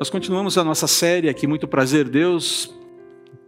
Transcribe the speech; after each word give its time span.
Nós 0.00 0.08
continuamos 0.08 0.56
a 0.56 0.64
nossa 0.64 0.86
série 0.86 1.28
aqui, 1.28 1.46
Muito 1.46 1.68
Prazer 1.68 2.08
Deus. 2.08 2.74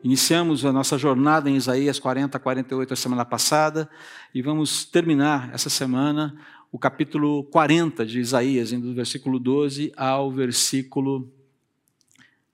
Iniciamos 0.04 0.66
a 0.66 0.70
nossa 0.70 0.98
jornada 0.98 1.48
em 1.48 1.56
Isaías 1.56 1.98
40, 1.98 2.38
48 2.38 2.92
a 2.92 2.96
semana 2.96 3.24
passada 3.24 3.88
e 4.34 4.42
vamos 4.42 4.84
terminar 4.84 5.48
essa 5.54 5.70
semana 5.70 6.36
o 6.70 6.78
capítulo 6.78 7.44
40 7.44 8.04
de 8.04 8.20
Isaías, 8.20 8.70
indo 8.70 8.88
do 8.88 8.92
versículo 8.92 9.38
12 9.38 9.94
ao 9.96 10.30
versículo 10.30 11.32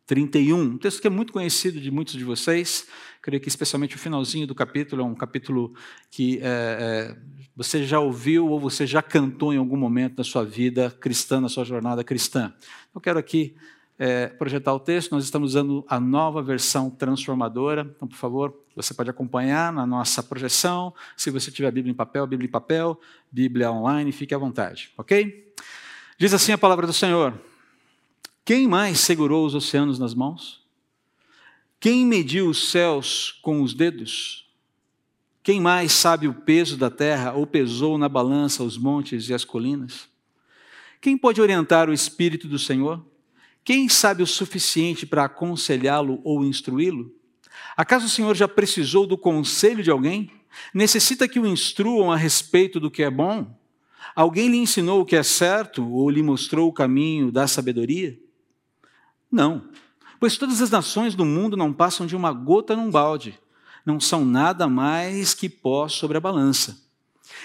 31. 0.07 0.61
Um 0.61 0.79
texto 0.79 1.01
que 1.01 1.09
é 1.09 1.11
muito 1.11 1.33
conhecido 1.33 1.81
de 1.81 1.91
muitos 1.91 2.15
de 2.15 2.23
vocês. 2.23 2.87
Creio 3.21 3.43
que 3.43 3.49
especialmente 3.49 3.97
o 3.97 3.99
finalzinho 3.99 4.47
do 4.47 4.55
capítulo 4.55 5.03
é 5.03 5.05
um 5.05 5.15
capítulo 5.17 5.75
que 6.09 6.39
é, 6.41 6.45
é, 6.45 7.17
você 7.57 7.83
já 7.83 7.99
ouviu 7.99 8.49
ou 8.49 8.61
você 8.61 8.87
já 8.87 9.03
cantou 9.03 9.53
em 9.53 9.57
algum 9.57 9.77
momento 9.77 10.15
da 10.15 10.25
sua 10.25 10.45
vida 10.45 10.89
cristã, 11.01 11.41
na 11.41 11.49
sua 11.49 11.65
jornada 11.65 12.05
cristã. 12.05 12.55
Eu 12.95 13.01
quero 13.01 13.19
aqui 13.19 13.57
é, 13.99 14.29
projetar 14.29 14.73
o 14.73 14.79
texto, 14.79 15.11
nós 15.11 15.25
estamos 15.25 15.51
usando 15.51 15.85
a 15.89 15.99
nova 15.99 16.41
versão 16.41 16.89
transformadora. 16.89 17.91
Então, 17.97 18.07
por 18.07 18.17
favor, 18.17 18.55
você 18.77 18.95
pode 18.95 19.11
acompanhar 19.11 19.73
na 19.73 19.85
nossa 19.85 20.23
projeção. 20.23 20.95
Se 21.17 21.31
você 21.31 21.51
tiver 21.51 21.71
Bíblia 21.73 21.91
em 21.91 21.97
papel, 21.97 22.27
Bíblia 22.27 22.47
em 22.47 22.51
papel, 22.51 23.01
Bíblia 23.31 23.73
online, 23.73 24.13
fique 24.13 24.35
à 24.35 24.39
vontade, 24.39 24.93
ok? 24.97 25.53
Diz 26.17 26.33
assim 26.33 26.53
a 26.53 26.59
palavra 26.59 26.87
do 26.87 26.93
Senhor: 26.93 27.35
Quem 28.45 28.69
mais 28.69 29.01
segurou 29.01 29.45
os 29.45 29.55
oceanos 29.55 29.99
nas 29.99 30.15
mãos? 30.15 30.65
Quem 31.81 32.07
mediu 32.07 32.49
os 32.49 32.71
céus 32.71 33.39
com 33.43 33.63
os 33.63 33.75
dedos? 33.75 34.49
Quem 35.43 35.61
mais 35.61 35.93
sabe 35.93 36.29
o 36.29 36.35
peso 36.35 36.77
da 36.77 36.91
terra 36.91 37.33
ou 37.33 37.47
pesou 37.47 37.97
na 37.97 38.09
balança 38.09 38.63
os 38.63 38.77
montes 38.77 39.29
e 39.29 39.35
as 39.35 39.45
colinas? 39.45 40.09
Quem 41.01 41.17
pode 41.17 41.41
orientar 41.41 41.89
o 41.89 41.93
espírito 41.93 42.47
do 42.49 42.59
Senhor? 42.59 43.03
Quem 43.69 43.87
sabe 43.87 44.23
o 44.23 44.27
suficiente 44.27 45.05
para 45.05 45.25
aconselhá-lo 45.25 46.23
ou 46.25 46.43
instruí-lo? 46.43 47.15
Acaso 47.77 48.07
o 48.07 48.09
Senhor 48.09 48.35
já 48.35 48.49
precisou 48.49 49.07
do 49.07 49.19
conselho 49.19 49.83
de 49.83 49.91
alguém? 49.91 50.31
Necessita 50.73 51.29
que 51.29 51.39
o 51.39 51.47
instruam 51.47 52.11
a 52.11 52.17
respeito 52.17 52.81
do 52.81 52.91
que 52.91 53.03
é 53.03 53.11
bom? 53.11 53.55
Alguém 54.17 54.49
lhe 54.49 54.57
ensinou 54.57 55.03
o 55.03 55.05
que 55.05 55.15
é 55.15 55.23
certo 55.23 55.87
ou 55.87 56.09
lhe 56.09 56.23
mostrou 56.23 56.67
o 56.67 56.73
caminho 56.73 57.31
da 57.31 57.47
sabedoria? 57.47 58.19
Não, 59.31 59.69
pois 60.19 60.39
todas 60.39 60.63
as 60.63 60.71
nações 60.71 61.15
do 61.15 61.27
mundo 61.27 61.55
não 61.55 61.71
passam 61.71 62.07
de 62.07 62.17
uma 62.17 62.33
gota 62.33 62.75
num 62.75 62.91
balde, 62.91 63.39
não 63.85 64.01
são 64.01 64.25
nada 64.25 64.67
mais 64.67 65.35
que 65.35 65.47
pó 65.47 65.89
sobre 65.89 66.17
a 66.17 66.21
balança. 66.21 66.81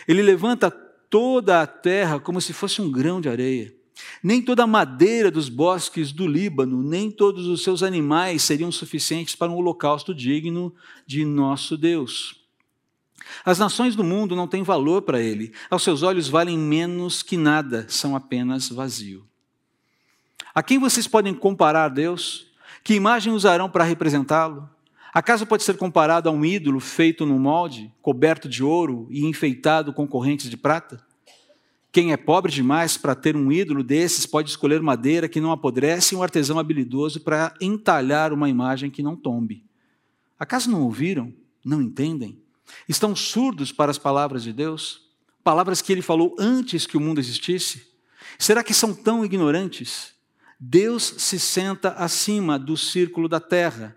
Ele 0.08 0.22
levanta 0.22 0.72
toda 0.72 1.62
a 1.62 1.68
terra 1.68 2.18
como 2.18 2.40
se 2.40 2.54
fosse 2.54 2.82
um 2.82 2.90
grão 2.90 3.20
de 3.20 3.28
areia. 3.28 3.83
Nem 4.24 4.42
toda 4.42 4.64
a 4.64 4.68
madeira 4.68 5.30
dos 5.30 5.50
bosques 5.50 6.12
do 6.12 6.28
Líbano, 6.28 6.82
nem 6.82 7.12
todos 7.12 7.48
os 7.48 7.64
seus 7.64 7.84
animais 7.84 8.42
seriam 8.42 8.72
suficientes 8.72 9.36
para 9.36 9.52
um 9.52 9.56
holocausto 9.56 10.14
digno 10.14 10.74
de 11.06 11.26
nosso 11.26 11.78
Deus. 11.78 12.42
As 13.46 13.60
nações 13.60 13.96
do 13.96 14.04
mundo 14.04 14.36
não 14.36 14.48
têm 14.48 14.64
valor 14.64 15.02
para 15.02 15.22
ele, 15.22 15.54
aos 15.70 15.84
seus 15.84 16.04
olhos 16.04 16.28
valem 16.28 16.58
menos 16.58 17.24
que 17.24 17.38
nada, 17.38 17.86
são 17.90 18.16
apenas 18.16 18.70
vazio. 18.70 19.26
A 20.54 20.62
quem 20.62 20.78
vocês 20.78 21.08
podem 21.08 21.34
comparar 21.34 21.90
Deus? 21.90 22.48
Que 22.84 22.94
imagem 22.94 23.34
usarão 23.34 23.70
para 23.70 23.84
representá-lo? 23.84 24.70
Acaso 25.14 25.46
pode 25.46 25.64
ser 25.64 25.78
comparado 25.78 26.28
a 26.28 26.32
um 26.32 26.44
ídolo 26.44 26.80
feito 26.80 27.26
num 27.26 27.40
molde, 27.40 27.92
coberto 28.02 28.50
de 28.50 28.64
ouro 28.64 29.08
e 29.10 29.26
enfeitado 29.26 29.94
com 29.94 30.08
correntes 30.08 30.50
de 30.50 30.58
prata? 30.58 31.04
Quem 31.94 32.12
é 32.12 32.18
pobre 32.18 32.52
demais 32.52 32.98
para 32.98 33.14
ter 33.14 33.36
um 33.36 33.52
ídolo 33.52 33.84
desses 33.84 34.26
pode 34.26 34.50
escolher 34.50 34.82
madeira 34.82 35.30
que 35.30 35.40
não 35.40 35.52
apodrece 35.52 36.16
e 36.16 36.18
um 36.18 36.24
artesão 36.24 36.58
habilidoso 36.58 37.22
para 37.22 37.54
entalhar 37.62 38.34
uma 38.34 38.50
imagem 38.50 38.90
que 38.90 39.04
não 39.04 39.16
tombe. 39.16 39.64
Acaso 40.40 40.72
não 40.72 40.82
ouviram? 40.82 41.32
Não 41.64 41.80
entendem? 41.80 42.42
Estão 42.90 43.16
surdos 43.16 43.72
para 43.72 43.92
as 43.92 44.00
palavras 44.00 44.42
de 44.42 44.52
Deus? 44.52 45.04
Palavras 45.44 45.84
que 45.84 45.92
ele 45.92 46.02
falou 46.02 46.36
antes 46.40 46.88
que 46.88 46.98
o 46.98 47.00
mundo 47.00 47.20
existisse? 47.20 47.86
Será 48.40 48.64
que 48.64 48.74
são 48.74 48.96
tão 48.96 49.24
ignorantes? 49.24 50.16
Deus 50.60 51.14
se 51.20 51.40
senta 51.40 51.90
acima 51.90 52.58
do 52.58 52.76
círculo 52.76 53.30
da 53.30 53.40
terra. 53.40 53.96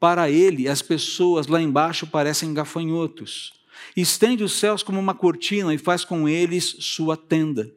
Para 0.00 0.28
ele, 0.28 0.66
as 0.66 0.82
pessoas 0.82 1.46
lá 1.46 1.62
embaixo 1.62 2.08
parecem 2.08 2.52
gafanhotos. 2.52 3.59
Estende 3.96 4.44
os 4.44 4.52
céus 4.52 4.82
como 4.82 4.98
uma 4.98 5.14
cortina 5.14 5.74
e 5.74 5.78
faz 5.78 6.04
com 6.04 6.28
eles 6.28 6.76
sua 6.80 7.16
tenda. 7.16 7.72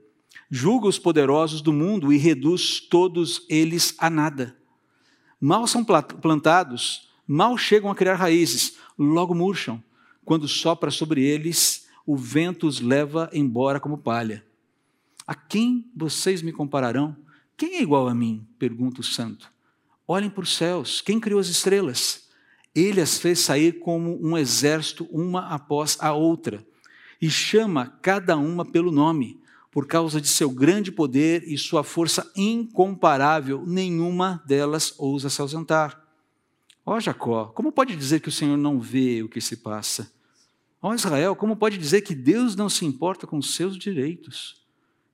Julga 0.50 0.88
os 0.88 1.00
poderosos 1.00 1.62
do 1.62 1.74
mundo 1.74 2.14
e 2.14 2.18
reduz 2.18 2.80
todos 2.80 3.46
eles 3.50 3.96
a 3.98 4.10
nada. 4.10 4.56
Mal 5.40 5.66
são 5.68 5.84
plantados, 5.84 7.10
mal 7.28 7.58
chegam 7.58 7.90
a 7.90 7.96
criar 7.96 8.16
raízes, 8.16 8.78
logo 8.98 9.34
murcham. 9.34 9.84
Quando 10.24 10.48
sopra 10.48 10.92
sobre 10.92 11.24
eles, 11.24 11.88
o 12.06 12.16
vento 12.16 12.68
os 12.68 12.80
leva 12.80 13.30
embora 13.34 13.80
como 13.80 13.98
palha. 13.98 14.46
A 15.26 15.34
quem 15.34 15.90
vocês 15.96 16.42
me 16.42 16.52
compararão? 16.52 17.16
Quem 17.58 17.76
é 17.76 17.82
igual 17.82 18.08
a 18.08 18.14
mim? 18.14 18.48
pergunta 18.60 19.02
o 19.02 19.04
santo. 19.04 19.52
Olhem 20.08 20.30
para 20.30 20.44
os 20.44 20.56
céus, 20.56 21.02
quem 21.02 21.20
criou 21.20 21.40
as 21.40 21.48
estrelas? 21.48 22.23
Ele 22.76 23.02
as 23.02 23.18
fez 23.18 23.40
sair 23.40 23.80
como 23.80 24.20
um 24.22 24.38
exército, 24.38 25.08
uma 25.12 25.48
após 25.48 25.98
a 26.00 26.14
outra, 26.14 26.66
e 27.22 27.30
chama 27.30 27.88
cada 28.02 28.36
uma 28.36 28.66
pelo 28.66 28.92
nome, 28.92 29.40
por 29.72 29.88
causa 29.88 30.22
de 30.22 30.28
seu 30.28 30.50
grande 30.50 30.92
poder 30.92 31.44
e 31.48 31.58
sua 31.58 31.84
força 31.84 32.32
incomparável, 32.36 33.64
nenhuma 33.66 34.44
delas 34.46 34.94
ousa 34.98 35.30
se 35.30 35.42
ausentar. 35.42 36.00
Ó 36.86 37.00
Jacó, 37.00 37.46
como 37.46 37.72
pode 37.72 37.96
dizer 37.96 38.20
que 38.20 38.30
o 38.30 38.32
Senhor 38.32 38.58
não 38.58 38.80
vê 38.80 39.24
o 39.24 39.30
que 39.30 39.40
se 39.40 39.58
passa? 39.58 40.12
Ó 40.82 40.94
Israel, 40.94 41.36
como 41.36 41.56
pode 41.56 41.78
dizer 41.78 42.02
que 42.02 42.14
Deus 42.14 42.56
não 42.56 42.68
se 42.68 42.86
importa 42.86 43.26
com 43.26 43.42
seus 43.42 43.78
direitos? 43.78 44.62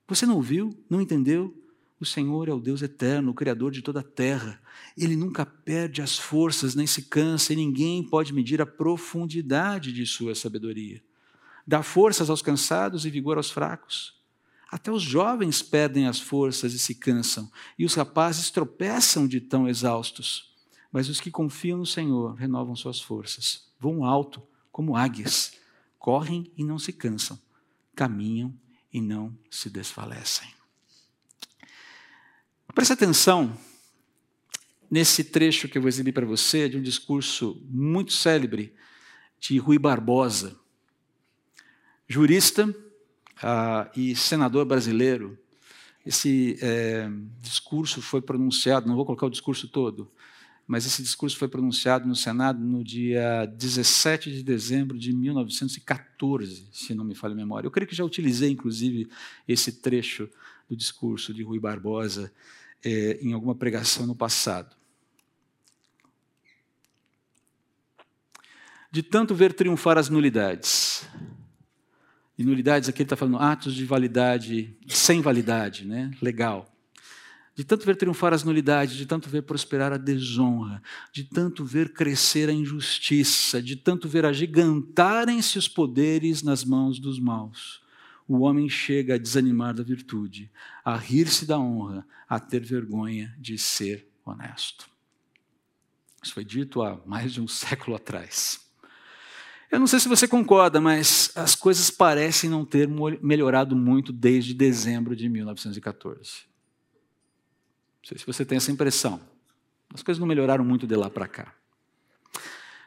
Você 0.08 0.26
não 0.26 0.42
viu? 0.42 0.76
Não 0.90 1.00
entendeu? 1.00 1.54
O 2.00 2.06
Senhor 2.06 2.48
é 2.48 2.54
o 2.54 2.62
Deus 2.62 2.82
eterno, 2.82 3.32
o 3.32 3.34
Criador 3.34 3.72
de 3.72 3.82
toda 3.82 4.00
a 4.00 4.04
terra. 4.04 4.62
Ele 4.98 5.18
nunca 5.18 5.46
perde 5.46 6.02
as 6.02 6.18
forças, 6.18 6.74
nem 6.74 6.88
se 6.88 7.04
cansa, 7.04 7.52
e 7.52 7.58
ninguém 7.58 8.02
pode 8.02 8.34
medir 8.34 8.62
a 8.62 8.66
profundidade 8.66 9.92
de 9.92 10.06
sua 10.06 10.34
sabedoria. 10.34 11.04
Dá 11.68 11.84
forças 11.84 12.30
aos 12.30 12.42
cansados 12.42 13.06
e 13.06 13.10
vigor 13.10 13.36
aos 13.36 13.52
fracos. 13.52 14.18
Até 14.72 14.92
os 14.92 15.02
jovens 15.02 15.62
perdem 15.62 16.08
as 16.08 16.20
forças 16.20 16.74
e 16.74 16.80
se 16.80 16.96
cansam, 16.96 17.52
e 17.78 17.86
os 17.86 17.96
rapazes 17.96 18.50
tropeçam 18.50 19.28
de 19.28 19.42
tão 19.42 19.68
exaustos. 19.68 20.54
Mas 20.92 21.10
os 21.10 21.20
que 21.20 21.30
confiam 21.30 21.80
no 21.80 21.86
Senhor 21.86 22.34
renovam 22.36 22.76
suas 22.76 23.02
forças, 23.02 23.68
voam 23.80 24.06
alto 24.06 24.42
como 24.72 24.96
águias, 24.96 25.54
correm 25.98 26.50
e 26.56 26.64
não 26.64 26.80
se 26.80 26.94
cansam, 26.94 27.38
caminham 27.94 28.54
e 28.92 29.02
não 29.02 29.38
se 29.52 29.70
desfalecem. 29.70 30.59
Preste 32.80 32.94
atenção 32.94 33.58
nesse 34.90 35.22
trecho 35.22 35.68
que 35.68 35.78
eu 35.78 35.82
vou 35.82 35.90
exibir 35.90 36.14
para 36.14 36.26
você, 36.26 36.70
de 36.70 36.78
um 36.78 36.82
discurso 36.82 37.62
muito 37.70 38.14
célebre 38.14 38.74
de 39.38 39.58
Rui 39.58 39.78
Barbosa, 39.78 40.56
jurista 42.08 42.70
uh, 42.70 44.00
e 44.00 44.16
senador 44.16 44.64
brasileiro. 44.64 45.38
Esse 46.06 46.58
é, 46.62 47.10
discurso 47.42 48.02
foi 48.02 48.22
pronunciado, 48.22 48.88
não 48.88 48.96
vou 48.96 49.06
colocar 49.06 49.26
o 49.26 49.30
discurso 49.30 49.68
todo, 49.68 50.10
mas 50.66 50.86
esse 50.86 51.04
discurso 51.04 51.38
foi 51.38 51.50
pronunciado 51.50 52.08
no 52.08 52.16
Senado 52.16 52.64
no 52.64 52.82
dia 52.82 53.46
17 53.58 54.32
de 54.32 54.42
dezembro 54.42 54.98
de 54.98 55.12
1914, 55.12 56.70
se 56.72 56.96
não 56.96 57.04
me 57.04 57.14
falha 57.14 57.34
a 57.34 57.36
memória. 57.36 57.68
Eu 57.68 57.72
creio 57.72 57.90
que 57.90 57.96
já 57.96 58.06
utilizei, 58.06 58.52
inclusive, 58.52 59.10
esse 59.46 59.82
trecho 59.82 60.30
do 60.70 60.78
discurso 60.78 61.34
de 61.34 61.44
Rui 61.44 61.60
Barbosa 61.60 62.32
é, 62.84 63.20
em 63.22 63.34
alguma 63.34 63.56
pregação 63.56 64.06
no 64.06 64.16
passado. 64.16 64.76
De 68.92 69.04
tanto 69.04 69.36
ver 69.36 69.54
triunfar 69.54 69.98
as 69.98 70.10
nulidades. 70.10 71.08
E 72.38 72.44
nulidades 72.44 72.90
aqui 72.90 73.02
ele 73.02 73.06
está 73.06 73.16
falando 73.16 73.38
atos 73.38 73.76
de 73.76 73.86
validade, 73.86 74.76
sem 74.88 75.22
validade, 75.22 75.86
né? 75.86 76.12
legal. 76.22 76.74
De 77.54 77.66
tanto 77.66 77.86
ver 77.86 77.98
triunfar 77.98 78.34
as 78.34 78.44
nulidades, 78.44 78.96
de 78.96 79.06
tanto 79.06 79.30
ver 79.30 79.44
prosperar 79.44 79.92
a 79.92 79.98
desonra, 79.98 80.82
de 81.12 81.26
tanto 81.26 81.66
ver 81.66 81.92
crescer 81.92 82.48
a 82.48 82.54
injustiça, 82.54 83.62
de 83.62 83.76
tanto 83.76 84.08
ver 84.08 84.26
agigantarem-se 84.26 85.58
os 85.58 85.68
poderes 85.68 86.42
nas 86.42 86.64
mãos 86.64 87.00
dos 87.00 87.20
maus 87.20 87.82
o 88.30 88.42
homem 88.42 88.70
chega 88.70 89.16
a 89.16 89.18
desanimar 89.18 89.74
da 89.74 89.82
virtude, 89.82 90.52
a 90.86 90.96
rir-se 90.96 91.48
da 91.48 91.58
honra, 91.58 92.06
a 92.28 92.40
ter 92.40 92.60
vergonha 92.60 93.36
de 93.40 93.58
ser 93.58 94.08
honesto. 94.24 94.88
Isso 96.22 96.36
foi 96.36 96.46
dito 96.46 96.84
há 96.84 97.02
mais 97.08 97.34
de 97.34 97.42
um 97.42 97.48
século 97.48 97.98
atrás. 97.98 98.70
Eu 99.72 99.80
não 99.80 99.88
sei 99.88 100.00
se 100.00 100.08
você 100.08 100.28
concorda, 100.28 100.80
mas 100.80 101.32
as 101.36 101.56
coisas 101.56 101.90
parecem 101.90 102.52
não 102.52 102.64
ter 102.64 102.88
melhorado 103.20 103.76
muito 103.76 104.14
desde 104.14 104.54
dezembro 104.54 105.16
de 105.16 105.28
1914. 105.28 106.44
Não 108.02 108.10
sei 108.10 108.18
se 108.20 108.28
você 108.28 108.46
tem 108.46 108.58
essa 108.58 108.72
impressão. 108.72 109.20
As 109.92 110.04
coisas 110.04 110.20
não 110.20 110.28
melhoraram 110.28 110.64
muito 110.64 110.86
de 110.86 110.96
lá 110.96 111.10
para 111.10 111.28
cá. 111.28 111.56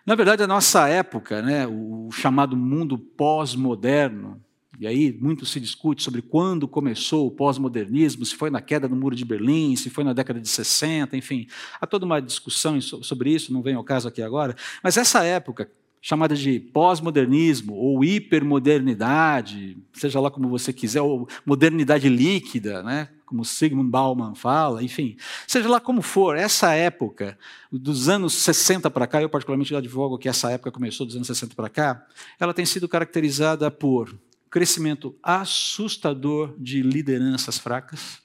Na 0.06 0.14
verdade, 0.14 0.42
a 0.44 0.46
nossa 0.46 0.88
época, 0.88 1.42
né, 1.42 1.66
o 1.66 2.10
chamado 2.12 2.56
mundo 2.56 2.96
pós-moderno, 2.96 4.40
e 4.82 4.86
aí 4.88 5.16
muito 5.20 5.46
se 5.46 5.60
discute 5.60 6.02
sobre 6.02 6.20
quando 6.20 6.66
começou 6.66 7.28
o 7.28 7.30
pós-modernismo, 7.30 8.26
se 8.26 8.34
foi 8.34 8.50
na 8.50 8.60
queda 8.60 8.88
do 8.88 8.96
Muro 8.96 9.14
de 9.14 9.24
Berlim, 9.24 9.76
se 9.76 9.88
foi 9.88 10.02
na 10.02 10.12
década 10.12 10.40
de 10.40 10.48
60, 10.48 11.16
enfim. 11.16 11.46
Há 11.80 11.86
toda 11.86 12.04
uma 12.04 12.20
discussão 12.20 12.80
sobre 12.80 13.30
isso, 13.30 13.52
não 13.52 13.62
vem 13.62 13.76
ao 13.76 13.84
caso 13.84 14.08
aqui 14.08 14.20
agora. 14.20 14.56
Mas 14.82 14.96
essa 14.96 15.22
época, 15.22 15.70
chamada 16.00 16.34
de 16.34 16.58
pós-modernismo 16.58 17.74
ou 17.74 18.04
hipermodernidade, 18.04 19.78
seja 19.92 20.18
lá 20.18 20.32
como 20.32 20.48
você 20.48 20.72
quiser, 20.72 21.00
ou 21.00 21.28
modernidade 21.46 22.08
líquida, 22.08 22.82
né? 22.82 23.08
como 23.24 23.44
Sigmund 23.44 23.88
Bauman 23.88 24.34
fala, 24.34 24.82
enfim, 24.82 25.16
seja 25.46 25.68
lá 25.68 25.78
como 25.78 26.02
for, 26.02 26.36
essa 26.36 26.74
época, 26.74 27.38
dos 27.70 28.08
anos 28.08 28.34
60 28.34 28.90
para 28.90 29.06
cá, 29.06 29.22
eu 29.22 29.30
particularmente 29.30 29.74
advogo 29.76 30.18
que 30.18 30.28
essa 30.28 30.50
época 30.50 30.72
começou 30.72 31.06
dos 31.06 31.14
anos 31.14 31.28
60 31.28 31.54
para 31.54 31.68
cá, 31.68 32.04
ela 32.40 32.52
tem 32.52 32.66
sido 32.66 32.88
caracterizada 32.88 33.70
por 33.70 34.12
crescimento 34.52 35.18
assustador 35.20 36.54
de 36.56 36.80
lideranças 36.80 37.58
fracas, 37.58 38.22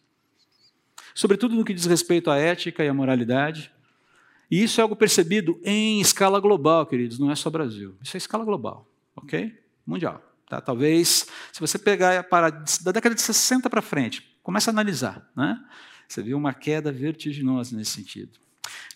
sobretudo 1.15 1.55
no 1.55 1.65
que 1.65 1.73
diz 1.73 1.85
respeito 1.85 2.29
à 2.29 2.37
ética 2.37 2.83
e 2.83 2.87
à 2.87 2.93
moralidade. 2.93 3.71
E 4.51 4.61
isso 4.61 4.79
é 4.79 4.83
algo 4.83 4.95
percebido 4.95 5.59
em 5.63 5.99
escala 5.99 6.39
global, 6.39 6.85
queridos, 6.85 7.17
não 7.17 7.31
é 7.31 7.35
só 7.35 7.49
Brasil. 7.49 7.97
Isso 8.03 8.15
é 8.15 8.19
escala 8.19 8.45
global, 8.45 8.87
ok? 9.15 9.59
Mundial. 9.85 10.21
Tá? 10.47 10.61
Talvez, 10.61 11.25
se 11.51 11.59
você 11.59 11.79
pegar 11.79 12.23
para, 12.25 12.51
da 12.51 12.91
década 12.91 13.15
de 13.15 13.21
60 13.21 13.67
para 13.69 13.81
frente, 13.81 14.37
Começa 14.47 14.69
a 14.69 14.71
analisar. 14.71 15.29
Né? 15.35 15.59
Você 16.07 16.23
viu 16.23 16.37
uma 16.37 16.53
queda 16.53 16.89
vertiginosa 16.89 17.75
nesse 17.75 17.91
sentido. 17.91 18.39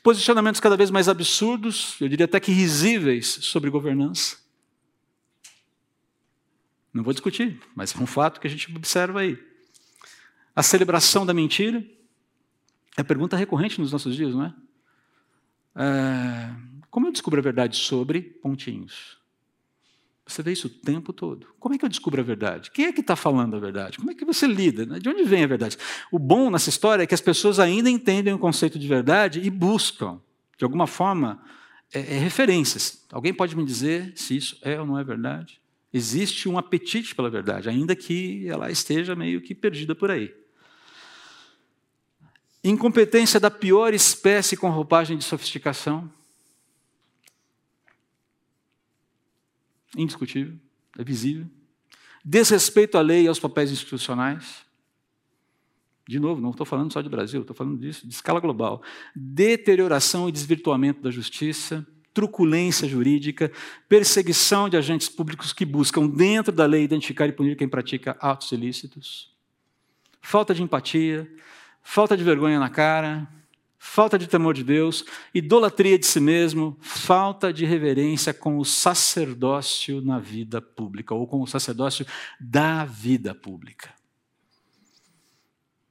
Posicionamentos 0.01 0.61
cada 0.61 0.77
vez 0.77 0.89
mais 0.89 1.09
absurdos, 1.09 1.97
eu 1.99 2.07
diria 2.07 2.23
até 2.23 2.39
que 2.39 2.53
risíveis, 2.53 3.27
sobre 3.41 3.69
governança. 3.69 4.37
Não 6.93 7.03
vou 7.03 7.13
discutir, 7.13 7.59
mas 7.73 7.95
é 7.95 7.99
um 7.99 8.05
fato 8.05 8.39
que 8.39 8.47
a 8.47 8.49
gente 8.49 8.73
observa 8.75 9.21
aí. 9.21 9.37
A 10.55 10.61
celebração 10.61 11.25
da 11.25 11.33
mentira 11.33 11.85
é 12.97 13.03
pergunta 13.03 13.37
recorrente 13.37 13.79
nos 13.79 13.91
nossos 13.91 14.15
dias, 14.15 14.35
não 14.35 14.45
é? 14.45 14.53
é 15.75 16.71
como 16.89 17.07
eu 17.07 17.11
descubro 17.11 17.39
a 17.39 17.43
verdade 17.43 17.77
sobre 17.77 18.21
pontinhos? 18.21 19.17
Você 20.27 20.43
vê 20.43 20.51
isso 20.51 20.67
o 20.67 20.69
tempo 20.69 21.13
todo. 21.13 21.47
Como 21.57 21.73
é 21.73 21.77
que 21.77 21.85
eu 21.85 21.89
descubro 21.89 22.19
a 22.19 22.23
verdade? 22.23 22.69
Quem 22.69 22.85
é 22.85 22.91
que 22.91 22.99
está 22.99 23.15
falando 23.15 23.55
a 23.55 23.59
verdade? 23.59 23.97
Como 23.97 24.11
é 24.11 24.13
que 24.13 24.25
você 24.25 24.45
lida? 24.45 24.99
De 24.99 25.07
onde 25.07 25.23
vem 25.23 25.43
a 25.43 25.47
verdade? 25.47 25.77
O 26.11 26.19
bom 26.19 26.49
nessa 26.49 26.69
história 26.69 27.03
é 27.03 27.07
que 27.07 27.13
as 27.13 27.21
pessoas 27.21 27.59
ainda 27.59 27.89
entendem 27.89 28.33
o 28.33 28.39
conceito 28.39 28.77
de 28.77 28.87
verdade 28.87 29.39
e 29.41 29.49
buscam, 29.49 30.21
de 30.57 30.65
alguma 30.65 30.85
forma, 30.85 31.41
é, 31.93 31.99
é, 31.99 32.19
referências. 32.19 33.05
Alguém 33.11 33.33
pode 33.33 33.55
me 33.55 33.63
dizer 33.65 34.13
se 34.15 34.35
isso 34.35 34.57
é 34.61 34.79
ou 34.79 34.85
não 34.85 34.99
é 34.99 35.03
verdade? 35.03 35.60
Existe 35.93 36.47
um 36.47 36.57
apetite 36.57 37.13
pela 37.13 37.29
verdade, 37.29 37.69
ainda 37.69 37.95
que 37.95 38.47
ela 38.47 38.71
esteja 38.71 39.15
meio 39.15 39.41
que 39.41 39.53
perdida 39.53 39.93
por 39.93 40.09
aí. 40.09 40.33
Incompetência 42.63 43.39
da 43.39 43.49
pior 43.49 43.93
espécie 43.93 44.55
com 44.55 44.69
roupagem 44.69 45.17
de 45.17 45.23
sofisticação. 45.23 46.11
indiscutível, 49.95 50.57
é 50.97 51.03
visível. 51.03 51.45
Desrespeito 52.23 52.97
à 52.97 53.01
lei 53.01 53.23
e 53.23 53.27
aos 53.27 53.39
papéis 53.39 53.71
institucionais. 53.71 54.65
De 56.07 56.19
novo, 56.19 56.41
não 56.41 56.51
estou 56.51 56.65
falando 56.65 56.91
só 56.91 57.01
de 57.01 57.09
Brasil, 57.09 57.41
estou 57.41 57.55
falando 57.55 57.79
disso, 57.79 58.07
de 58.07 58.13
escala 58.13 58.39
global. 58.39 58.81
Deterioração 59.15 60.27
e 60.27 60.31
desvirtuamento 60.31 61.01
da 61.01 61.11
justiça, 61.11 61.85
truculência 62.13 62.87
jurídica, 62.87 63.51
perseguição 63.87 64.67
de 64.69 64.77
agentes 64.77 65.09
públicos 65.09 65.53
que 65.53 65.65
buscam, 65.65 66.07
dentro 66.07 66.51
da 66.51 66.65
lei, 66.65 66.83
identificar 66.83 67.27
e 67.27 67.31
punir 67.31 67.55
quem 67.55 67.67
pratica 67.67 68.17
atos 68.19 68.51
ilícitos, 68.51 69.31
falta 70.21 70.53
de 70.53 70.61
empatia, 70.61 71.31
falta 71.81 72.15
de 72.15 72.23
vergonha 72.23 72.59
na 72.59 72.69
cara, 72.69 73.27
falta 73.83 74.17
de 74.17 74.27
temor 74.27 74.53
de 74.53 74.63
Deus, 74.63 75.03
idolatria 75.33 75.97
de 75.97 76.05
si 76.05 76.19
mesmo, 76.19 76.77
falta 76.81 77.51
de 77.51 77.65
reverência 77.65 78.31
com 78.33 78.59
o 78.59 78.63
sacerdócio 78.63 80.01
na 80.01 80.19
vida 80.19 80.61
pública, 80.61 81.15
ou 81.15 81.25
com 81.25 81.41
o 81.41 81.47
sacerdócio 81.47 82.05
da 82.39 82.85
vida 82.85 83.33
pública. 83.33 83.89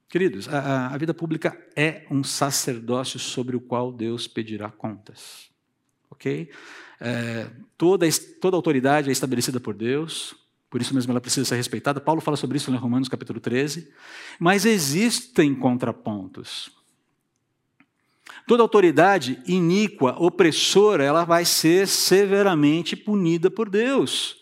Queridos, 0.08 0.48
a, 0.48 0.88
a 0.88 0.98
vida 0.98 1.12
pública 1.12 1.56
é 1.76 2.06
um 2.10 2.22
sacerdócio 2.22 3.18
sobre 3.18 3.56
o 3.56 3.60
qual 3.60 3.92
Deus 3.92 4.26
pedirá 4.26 4.70
contas. 4.70 5.49
Ok? 6.10 6.50
É, 7.00 7.48
toda, 7.78 8.06
toda 8.40 8.56
autoridade 8.56 9.08
é 9.08 9.12
estabelecida 9.12 9.58
por 9.58 9.74
Deus, 9.74 10.34
por 10.68 10.80
isso 10.80 10.94
mesmo 10.94 11.10
ela 11.12 11.20
precisa 11.20 11.44
ser 11.44 11.56
respeitada. 11.56 12.00
Paulo 12.00 12.20
fala 12.20 12.36
sobre 12.36 12.56
isso 12.56 12.70
em 12.70 12.76
Romanos 12.76 13.08
capítulo 13.08 13.40
13. 13.40 13.90
Mas 14.38 14.64
existem 14.64 15.54
contrapontos. 15.54 16.70
Toda 18.46 18.62
autoridade 18.62 19.42
iníqua, 19.46 20.14
opressora, 20.18 21.04
ela 21.04 21.24
vai 21.24 21.44
ser 21.44 21.88
severamente 21.88 22.96
punida 22.96 23.50
por 23.50 23.68
Deus. 23.68 24.38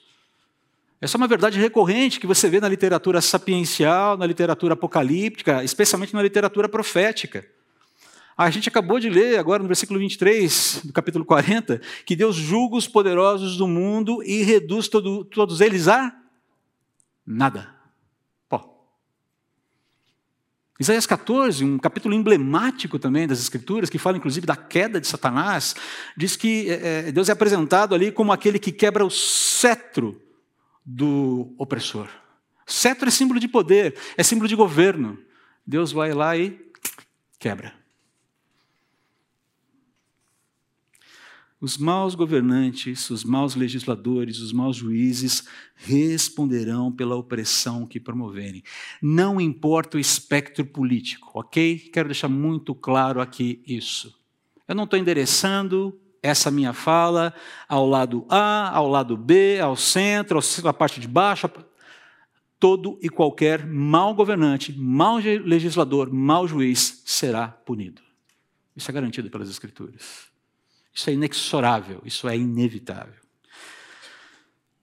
Essa 1.00 1.17
é 1.17 1.19
uma 1.19 1.29
verdade 1.29 1.59
recorrente 1.59 2.19
que 2.19 2.26
você 2.26 2.49
vê 2.49 2.61
na 2.61 2.69
literatura 2.69 3.20
sapiencial, 3.20 4.17
na 4.17 4.26
literatura 4.26 4.75
apocalíptica, 4.75 5.62
especialmente 5.62 6.12
na 6.12 6.23
literatura 6.23 6.69
profética. 6.69 7.47
A 8.38 8.50
gente 8.50 8.69
acabou 8.69 9.00
de 9.00 9.11
ler 9.11 9.37
agora 9.37 9.61
no 9.61 9.69
versículo 9.69 9.99
23 9.99 10.82
do 10.85 10.93
capítulo 10.93 11.25
40 11.25 11.81
que 12.06 12.14
Deus 12.14 12.37
julga 12.37 12.76
os 12.76 12.87
poderosos 12.87 13.56
do 13.56 13.67
mundo 13.67 14.23
e 14.23 14.44
reduz 14.44 14.87
todo, 14.87 15.25
todos 15.25 15.61
eles 15.61 15.88
a 15.88 16.17
nada. 17.26 17.76
Isaías 20.81 21.06
14, 21.06 21.64
um 21.64 21.76
capítulo 21.76 22.14
emblemático 22.14 23.00
também 23.00 23.26
das 23.26 23.40
Escrituras, 23.40 23.90
que 23.90 23.99
fala 23.99 24.17
inclusive 24.17 24.46
da 24.46 24.55
queda 24.55 25.00
de 25.00 25.08
Satanás, 25.08 25.75
diz 26.17 26.37
que 26.37 26.70
é, 26.70 27.11
Deus 27.11 27.29
é 27.29 27.32
apresentado 27.32 27.96
ali 27.96 28.12
como 28.12 28.31
aquele 28.31 28.61
que 28.61 28.70
quebra 28.70 29.05
o 29.05 29.11
cetro 29.11 30.23
do 30.87 31.52
opressor. 31.58 32.08
Cetro 32.64 33.08
é 33.08 33.11
símbolo 33.11 33.41
de 33.41 33.49
poder, 33.49 33.99
é 34.17 34.23
símbolo 34.23 34.46
de 34.46 34.55
governo. 34.55 35.19
Deus 35.67 35.91
vai 35.91 36.12
lá 36.12 36.37
e 36.37 36.56
quebra. 37.41 37.74
Os 41.60 41.77
maus 41.77 42.15
governantes, 42.15 43.10
os 43.10 43.24
maus 43.24 43.56
legisladores, 43.56 44.38
os 44.38 44.53
maus 44.53 44.77
juízes 44.77 45.43
responderão 45.74 46.93
pela 46.93 47.17
opressão 47.17 47.84
que 47.84 47.98
promoverem. 47.98 48.62
Não 49.03 49.41
importa 49.41 49.96
o 49.96 50.00
espectro 50.00 50.65
político, 50.65 51.32
ok? 51.34 51.79
Quero 51.93 52.08
deixar 52.08 52.29
muito 52.29 52.77
claro 52.77 53.20
aqui 53.20 53.60
isso. 53.67 54.17
Eu 54.69 54.74
não 54.77 54.84
estou 54.84 54.98
endereçando 54.98 55.98
essa 56.22 56.48
minha 56.48 56.72
fala 56.72 57.34
ao 57.69 57.88
lado 57.88 58.24
A, 58.29 58.70
ao 58.77 58.88
lado 58.88 59.17
B, 59.17 59.58
ao 59.58 59.74
centro, 59.74 60.38
à 60.65 60.72
parte 60.72 61.00
de 61.00 61.08
baixo. 61.08 61.50
Todo 62.60 62.98
e 63.03 63.08
qualquer 63.08 63.67
mau 63.67 64.15
governante, 64.15 64.72
mau 64.79 65.17
legislador, 65.17 66.12
mau 66.12 66.46
juiz 66.46 67.03
será 67.05 67.48
punido. 67.48 68.00
Isso 68.77 68.88
é 68.91 68.94
garantido 68.94 69.29
pelas 69.29 69.50
Escrituras. 69.50 70.28
Isso 70.93 71.11
é 71.11 71.13
inexorável, 71.13 72.03
isso 72.05 72.29
é 72.29 72.37
inevitável. 72.37 73.21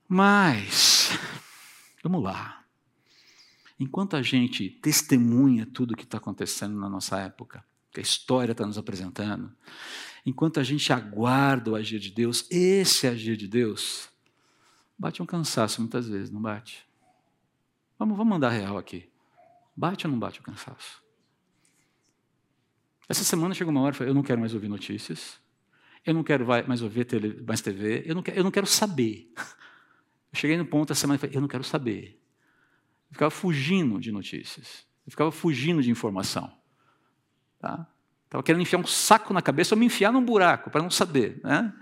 Mas, 0.08 1.10
vamos 2.04 2.24
lá. 2.24 2.64
Enquanto 3.80 4.16
a 4.16 4.22
gente 4.22 4.70
testemunha 4.70 5.66
tudo 5.66 5.92
o 5.92 5.98
que 5.98 6.04
está 6.04 6.18
acontecendo 6.18 6.80
na 6.80 6.88
nossa 6.88 7.20
época, 7.20 7.66
que 7.92 8.00
a 8.00 8.04
história 8.04 8.52
está 8.52 8.66
nos 8.66 8.78
apresentando, 8.78 9.54
enquanto 10.26 10.60
a 10.60 10.64
gente 10.64 10.94
aguarda 10.94 11.72
o 11.72 11.76
agir 11.76 12.00
de 12.00 12.12
Deus, 12.12 12.48
esse 12.50 13.08
agir 13.08 13.36
de 13.36 13.48
Deus, 13.48 14.10
bate 14.98 15.22
um 15.22 15.26
cansaço 15.26 15.82
muitas 15.82 16.08
vezes, 16.08 16.32
não 16.32 16.42
bate? 16.42 16.86
Vamos, 17.98 18.18
vamos 18.18 18.32
mandar 18.32 18.50
real 18.50 18.78
aqui. 18.78 19.10
Bate 19.76 20.08
ou 20.08 20.12
não 20.12 20.20
bate 20.20 20.40
o 20.40 20.44
cansaço? 20.44 21.04
Essa 23.08 23.24
semana 23.24 23.54
chegou 23.54 23.72
uma 23.72 23.82
hora 23.82 23.96
e 24.04 24.08
eu 24.08 24.14
não 24.14 24.24
quero 24.24 24.40
mais 24.40 24.54
ouvir 24.54 24.68
notícias, 24.68 25.40
eu 26.06 26.14
não 26.14 26.24
quero 26.24 26.46
mais 26.46 26.82
ouvir 26.82 27.08
mais 27.48 27.62
TV, 27.62 28.04
eu 28.06 28.14
não, 28.14 28.22
quero, 28.22 28.38
eu 28.38 28.44
não 28.44 28.52
quero 28.52 28.68
saber. 28.68 29.32
Eu 30.32 30.40
cheguei 30.40 30.58
no 30.58 30.66
ponto 30.66 30.92
essa 30.92 31.02
semana 31.02 31.16
e 31.16 31.20
falei, 31.20 31.36
eu 31.36 31.42
não 31.42 31.48
quero 31.48 31.64
saber. 31.64 32.22
Eu 33.10 33.14
ficava 33.14 33.32
fugindo 33.32 34.00
de 34.00 34.12
notícias, 34.12 34.86
eu 35.06 35.12
ficava 35.12 35.32
fugindo 35.32 35.82
de 35.82 35.90
informação. 35.90 36.52
Tá? 37.60 37.88
Estava 38.26 38.44
querendo 38.44 38.62
enfiar 38.62 38.80
um 38.80 38.86
saco 38.86 39.34
na 39.34 39.42
cabeça 39.42 39.74
ou 39.74 39.80
me 39.80 39.86
enfiar 39.86 40.12
num 40.12 40.24
buraco 40.24 40.70
para 40.70 40.84
não 40.84 40.92
saber. 40.92 41.40
Né? 41.44 41.74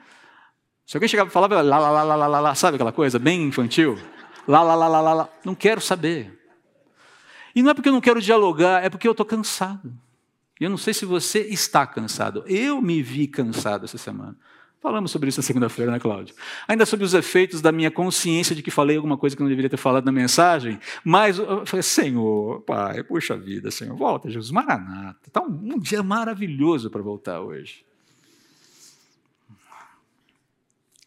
Se 0.86 0.96
alguém 0.96 1.10
chegava 1.10 1.30
e 1.30 1.34
falava 1.34 1.62
lá, 1.62 1.80
lá, 1.80 1.92
lá, 1.92 2.16
lá, 2.16 2.28
lá, 2.28 2.40
lá, 2.40 2.56
sabe 2.56 2.76
aquela 2.76 2.92
coisa 2.92 3.18
bem 3.18 3.48
infantil? 3.48 3.98
Lá, 4.48 4.62
lá, 4.62 4.76
lá, 4.76 4.88
lá, 4.88 5.02
lá, 5.02 5.14
lá. 5.14 5.30
Não 5.44 5.56
quero 5.56 5.82
saber. 5.82 6.40
E 7.56 7.64
não 7.64 7.72
é 7.72 7.74
porque 7.74 7.90
eu 7.90 7.94
não 7.94 8.02
quero 8.02 8.22
dialogar, 8.22 8.84
é 8.84 8.90
porque 8.90 9.08
eu 9.08 9.12
estou 9.12 9.26
cansado. 9.26 9.98
E 10.60 10.64
eu 10.64 10.70
não 10.70 10.78
sei 10.78 10.94
se 10.94 11.06
você 11.06 11.40
está 11.42 11.86
cansado. 11.86 12.44
Eu 12.48 12.82
me 12.82 13.02
vi 13.02 13.28
cansado 13.28 13.86
essa 13.86 13.98
semana. 13.98 14.38
Falamos 14.84 15.12
sobre 15.12 15.30
isso 15.30 15.40
na 15.40 15.44
segunda-feira, 15.44 15.90
né, 15.94 15.98
Cláudio? 15.98 16.36
Ainda 16.68 16.86
sobre 16.86 17.06
os 17.06 17.14
efeitos 17.14 17.62
da 17.62 17.72
minha 17.72 17.90
consciência 17.90 18.54
de 18.54 18.62
que 18.62 18.70
falei 18.70 18.98
alguma 18.98 19.18
coisa 19.18 19.34
que 19.34 19.42
não 19.42 19.48
deveria 19.48 19.70
ter 19.70 19.78
falado 19.78 20.04
na 20.04 20.12
mensagem, 20.12 20.78
mas 21.06 21.40
eu 21.40 21.66
falei, 21.66 21.82
Senhor, 21.82 22.60
Pai, 22.64 23.02
puxa 23.02 23.38
vida, 23.38 23.72
Senhor, 23.72 23.96
volta, 23.96 24.30
Jesus, 24.30 24.52
Maranata. 24.52 25.22
Está 25.26 25.42
um, 25.42 25.76
um 25.76 25.80
dia 25.80 26.04
maravilhoso 26.04 26.90
para 26.90 27.02
voltar 27.02 27.40
hoje. 27.40 27.86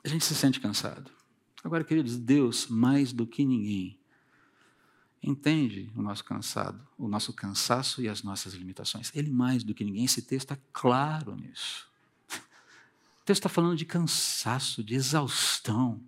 A 0.03 0.09
gente 0.09 0.25
se 0.25 0.35
sente 0.35 0.59
cansado. 0.59 1.11
Agora, 1.63 1.85
queridos, 1.85 2.17
Deus, 2.17 2.69
mais 2.69 3.13
do 3.13 3.27
que 3.27 3.45
ninguém, 3.45 3.96
entende 5.29 5.91
o 5.97 6.03
nosso 6.03 6.25
cansado, 6.25 6.81
o 6.99 7.09
nosso 7.09 7.33
cansaço 7.33 8.03
e 8.03 8.09
as 8.09 8.23
nossas 8.23 8.55
limitações. 8.55 9.11
Ele 9.15 9.31
mais 9.31 9.63
do 9.65 9.75
que 9.75 9.85
ninguém, 9.85 10.05
esse 10.05 10.23
texto 10.23 10.53
é 10.53 10.59
claro 10.73 11.35
nisso. 11.35 11.87
O 12.31 13.25
texto 13.25 13.41
está 13.41 13.49
falando 13.49 13.77
de 13.77 13.85
cansaço, 13.85 14.85
de 14.85 14.95
exaustão. 14.95 16.01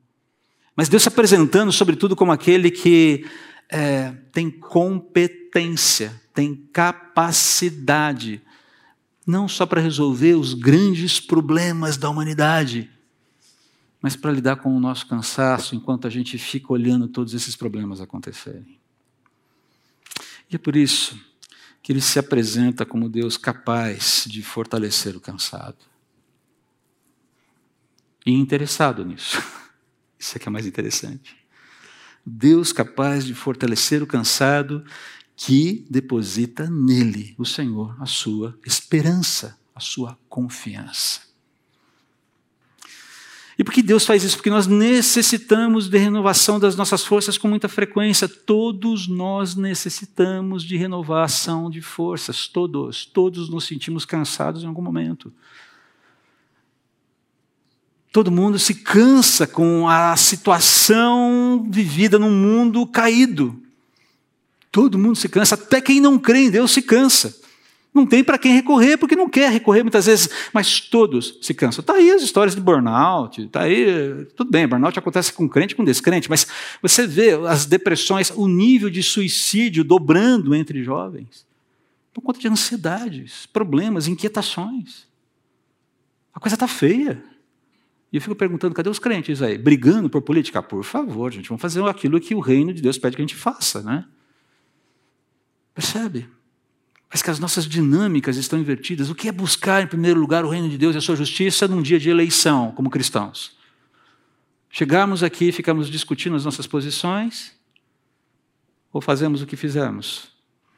Mas 0.77 0.89
Deus 0.89 1.03
se 1.03 1.09
apresentando, 1.09 1.73
sobretudo, 1.73 2.15
como 2.15 2.31
aquele 2.31 2.71
que 2.71 3.27
é, 3.69 4.13
tem 4.33 4.51
competência, 4.51 6.21
tem 6.33 6.55
capacidade, 6.73 8.41
não 9.27 9.49
só 9.49 9.67
para 9.67 9.81
resolver 9.81 10.37
os 10.37 10.55
grandes 10.55 11.19
problemas 11.19 11.97
da 11.97 12.09
humanidade, 12.09 12.89
mas 14.01 14.15
para 14.15 14.33
lidar 14.33 14.57
com 14.57 14.75
o 14.75 14.81
nosso 14.81 15.07
cansaço 15.07 15.75
enquanto 15.75 16.07
a 16.07 16.11
gente 16.11 16.39
fica 16.39 16.73
olhando 16.73 17.09
todos 17.09 17.35
esses 17.35 17.57
problemas 17.57 18.01
acontecerem. 18.01 18.78
E 20.51 20.57
é 20.57 20.59
por 20.59 20.77
isso 20.77 21.19
que 21.83 21.93
ele 21.93 22.01
se 22.01 22.19
apresenta 22.19 22.85
como 22.85 23.09
Deus 23.09 23.37
capaz 23.37 24.25
de 24.27 24.43
fortalecer 24.43 25.17
o 25.17 25.21
cansado. 25.21 25.79
E 28.27 28.33
interessado 28.33 29.05
nisso. 29.05 29.43
Isso 30.19 30.37
é 30.37 30.41
que 30.41 30.49
é 30.49 30.51
mais 30.51 30.67
interessante. 30.67 31.37
Deus 32.27 32.73
capaz 32.73 33.25
de 33.25 33.33
fortalecer 33.33 34.03
o 34.03 34.07
cansado 34.07 34.85
que 35.37 35.87
deposita 35.89 36.69
nele, 36.69 37.35
o 37.39 37.45
Senhor, 37.45 37.97
a 38.03 38.07
sua 38.07 38.59
esperança, 38.67 39.57
a 39.73 39.79
sua 39.79 40.19
confiança. 40.29 41.28
E 43.59 43.65
por 43.65 43.75
que 43.75 43.83
Deus 43.83 44.07
faz 44.07 44.23
isso? 44.23 44.37
Porque 44.37 44.51
nós 44.51 44.69
necessitamos 44.69 45.91
de 45.91 45.99
renovação 45.99 46.61
das 46.61 46.77
nossas 46.77 47.05
forças 47.05 47.37
com 47.37 47.49
muita 47.49 47.69
frequência. 47.69 48.29
Todos 48.29 49.09
nós 49.09 49.57
necessitamos 49.57 50.63
de 50.63 50.77
renovação 50.77 51.69
de 51.69 51.83
forças. 51.83 52.47
Todos. 52.47 53.05
Todos 53.05 53.49
nos 53.49 53.65
sentimos 53.65 54.05
cansados 54.05 54.63
em 54.63 54.67
algum 54.69 54.81
momento. 54.81 55.33
Todo 58.13 58.31
mundo 58.31 58.61
se 58.61 58.77
cansa 58.77 59.45
com 59.45 59.89
a 59.89 60.17
situação 60.17 61.67
vivida 61.69 62.17
num 62.17 62.31
mundo 62.31 62.87
caído. 62.87 63.61
Todo 64.71 64.99
mundo 64.99 65.17
se 65.17 65.29
cansa, 65.29 65.57
até 65.57 65.81
quem 65.81 66.01
não 66.01 66.19
crê 66.19 66.45
em 66.45 66.51
Deus 66.51 66.71
se 66.71 66.81
cansa. 66.81 67.48
Não 67.93 68.07
tem 68.07 68.23
para 68.23 68.39
quem 68.39 68.53
recorrer, 68.53 68.97
porque 68.97 69.17
não 69.17 69.29
quer 69.29 69.51
recorrer 69.51 69.83
muitas 69.83 70.07
vezes, 70.07 70.29
mas 70.53 70.81
todos 70.81 71.39
se 71.43 71.55
cansam. 71.55 71.81
Está 71.81 71.95
aí 71.95 72.11
as 72.11 72.23
histórias 72.23 72.55
de 72.55 72.61
burnout, 72.61 73.43
está 73.43 73.63
aí, 73.63 74.27
tudo 74.37 74.51
bem, 74.51 74.69
burnout 74.69 74.99
acontece 74.99 75.33
com 75.33 75.49
crente 75.49 75.75
com 75.75 75.83
descrente, 75.83 76.29
mas 76.29 76.47
você 76.83 77.07
vê 77.07 77.33
as 77.49 77.67
depressões, 77.67 78.31
o 78.31 78.47
nível 78.47 78.91
de 78.91 79.03
suicídio 79.03 79.83
dobrando 79.83 80.55
entre 80.55 80.83
jovens, 80.83 81.47
por 82.13 82.21
conta 82.21 82.39
de 82.39 82.49
ansiedades, 82.49 83.47
problemas, 83.47 84.07
inquietações. 84.07 85.07
A 86.35 86.41
coisa 86.41 86.55
está 86.55 86.69
feia. 86.69 87.23
E 88.13 88.17
eu 88.17 88.23
fico 88.23 88.35
perguntando, 88.35 88.75
cadê 88.75 88.89
os 88.89 88.99
crentes 88.99 89.43
aí? 89.43 89.59
Brigando 89.59 90.09
por 90.09 90.23
política? 90.23 90.63
Por 90.63 90.83
favor, 90.83 91.33
gente, 91.33 91.49
vamos 91.49 91.61
fazer 91.61 91.85
aquilo 91.85 92.21
que 92.21 92.35
o 92.35 92.41
reino 92.41 92.73
de 92.73 92.81
Deus 92.81 92.97
pede 92.97 93.17
que 93.17 93.23
a 93.23 93.27
gente 93.27 93.37
faça, 93.37 93.83
né? 93.83 94.05
Percebe? 95.75 96.29
Mas 97.11 97.23
que 97.23 97.31
as 97.31 97.39
nossas 97.39 97.67
dinâmicas 97.67 98.37
estão 98.37 98.59
invertidas. 98.59 99.09
O 99.09 99.15
que 99.15 99.29
é 99.29 99.33
buscar, 99.33 99.83
em 99.83 99.87
primeiro 99.87 100.21
lugar, 100.21 100.45
o 100.45 100.51
reino 100.51 100.69
de 100.69 100.77
Deus 100.77 100.95
e 100.95 100.99
a 100.99 101.01
sua 101.01 101.17
justiça 101.17 101.67
num 101.67 101.81
dia 101.81 101.99
de 101.99 102.11
eleição, 102.11 102.73
como 102.73 102.91
cristãos? 102.91 103.57
Chegarmos 104.71 105.23
aqui 105.23 105.49
e 105.49 105.53
ficamos 105.53 105.89
discutindo 105.89 106.37
as 106.37 106.45
nossas 106.45 106.67
posições? 106.67 107.57
Ou 108.93 109.01
fazemos 109.01 109.41
o 109.41 109.47
que 109.47 109.57
fizemos? 109.57 110.31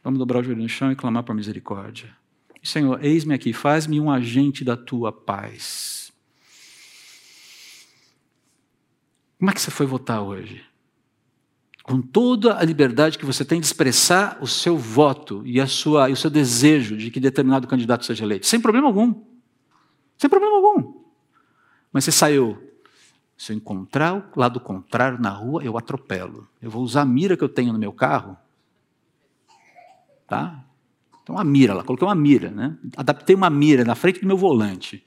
Vamos 0.02 0.18
dobrar 0.18 0.40
o 0.40 0.42
joelho 0.42 0.62
no 0.62 0.68
chão 0.68 0.92
e 0.92 0.96
clamar 0.96 1.24
por 1.24 1.34
misericórdia. 1.34 2.14
Senhor, 2.62 3.02
eis-me 3.04 3.34
aqui, 3.34 3.52
faz-me 3.52 3.98
um 3.98 4.10
agente 4.10 4.64
da 4.64 4.76
tua 4.76 5.10
paz. 5.10 6.12
Como 9.38 9.50
é 9.50 9.54
que 9.54 9.60
você 9.60 9.70
foi 9.70 9.86
votar 9.86 10.22
hoje? 10.22 10.62
Com 11.90 12.00
toda 12.00 12.56
a 12.56 12.62
liberdade 12.62 13.18
que 13.18 13.26
você 13.26 13.44
tem 13.44 13.58
de 13.58 13.66
expressar 13.66 14.38
o 14.40 14.46
seu 14.46 14.78
voto 14.78 15.42
e, 15.44 15.60
a 15.60 15.66
sua, 15.66 16.08
e 16.08 16.12
o 16.12 16.16
seu 16.16 16.30
desejo 16.30 16.96
de 16.96 17.10
que 17.10 17.18
determinado 17.18 17.66
candidato 17.66 18.06
seja 18.06 18.24
eleito, 18.24 18.46
sem 18.46 18.60
problema 18.60 18.86
algum. 18.86 19.12
Sem 20.16 20.30
problema 20.30 20.54
algum. 20.54 21.00
Mas 21.92 22.04
você 22.04 22.12
saiu. 22.12 22.56
Se 23.36 23.52
eu 23.52 23.56
encontrar 23.56 24.30
o 24.36 24.38
lado 24.38 24.60
contrário 24.60 25.20
na 25.20 25.30
rua, 25.30 25.64
eu 25.64 25.76
atropelo. 25.76 26.46
Eu 26.62 26.70
vou 26.70 26.80
usar 26.84 27.02
a 27.02 27.04
mira 27.04 27.36
que 27.36 27.42
eu 27.42 27.48
tenho 27.48 27.72
no 27.72 27.78
meu 27.78 27.92
carro. 27.92 28.36
Tá? 30.28 30.64
Então, 31.24 31.34
uma 31.34 31.42
mira 31.42 31.74
lá, 31.74 31.82
coloquei 31.82 32.06
uma 32.06 32.14
mira, 32.14 32.52
né? 32.52 32.78
Adaptei 32.96 33.34
uma 33.34 33.50
mira 33.50 33.82
na 33.82 33.96
frente 33.96 34.20
do 34.20 34.28
meu 34.28 34.36
volante. 34.36 35.04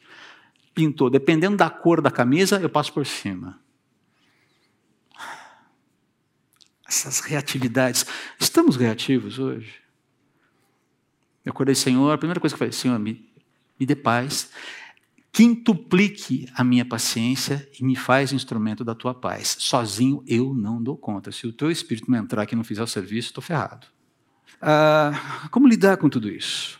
Pintou, 0.76 1.10
dependendo 1.10 1.56
da 1.56 1.70
cor 1.70 2.02
da 2.02 2.12
camisa, 2.12 2.60
eu 2.60 2.68
passo 2.68 2.92
por 2.92 3.06
cima. 3.06 3.63
Essas 6.94 7.20
reatividades. 7.20 8.06
Estamos 8.40 8.76
reativos 8.76 9.40
hoje? 9.40 9.74
Eu 11.44 11.52
acordei, 11.52 11.76
Senhor, 11.76 12.12
a 12.12 12.18
primeira 12.18 12.40
coisa 12.40 12.56
que 12.56 12.56
eu 12.56 12.60
falei, 12.60 12.72
Senhor, 12.72 12.98
me, 12.98 13.30
me 13.80 13.86
dê 13.86 13.96
paz, 13.96 14.50
quintuplique 15.32 16.48
a 16.56 16.64
minha 16.64 16.86
paciência 16.86 17.68
e 17.78 17.84
me 17.84 17.96
faz 17.96 18.32
instrumento 18.32 18.84
da 18.84 18.96
tua 18.96 19.14
paz. 19.14 19.58
Sozinho 19.60 20.24
eu 20.28 20.54
não 20.54 20.82
dou 20.82 20.96
conta. 20.96 21.32
Se 21.32 21.48
o 21.48 21.52
teu 21.52 21.70
espírito 21.72 22.10
não 22.10 22.20
entrar 22.20 22.44
aqui 22.44 22.54
e 22.54 22.56
não 22.56 22.64
fizer 22.64 22.84
o 22.84 22.88
serviço, 22.88 23.30
estou 23.30 23.44
ferrado. 23.44 23.88
Ah, 24.62 25.48
como 25.52 25.68
lidar 25.68 25.98
com 25.98 26.08
tudo 26.08 26.30
isso? 26.30 26.80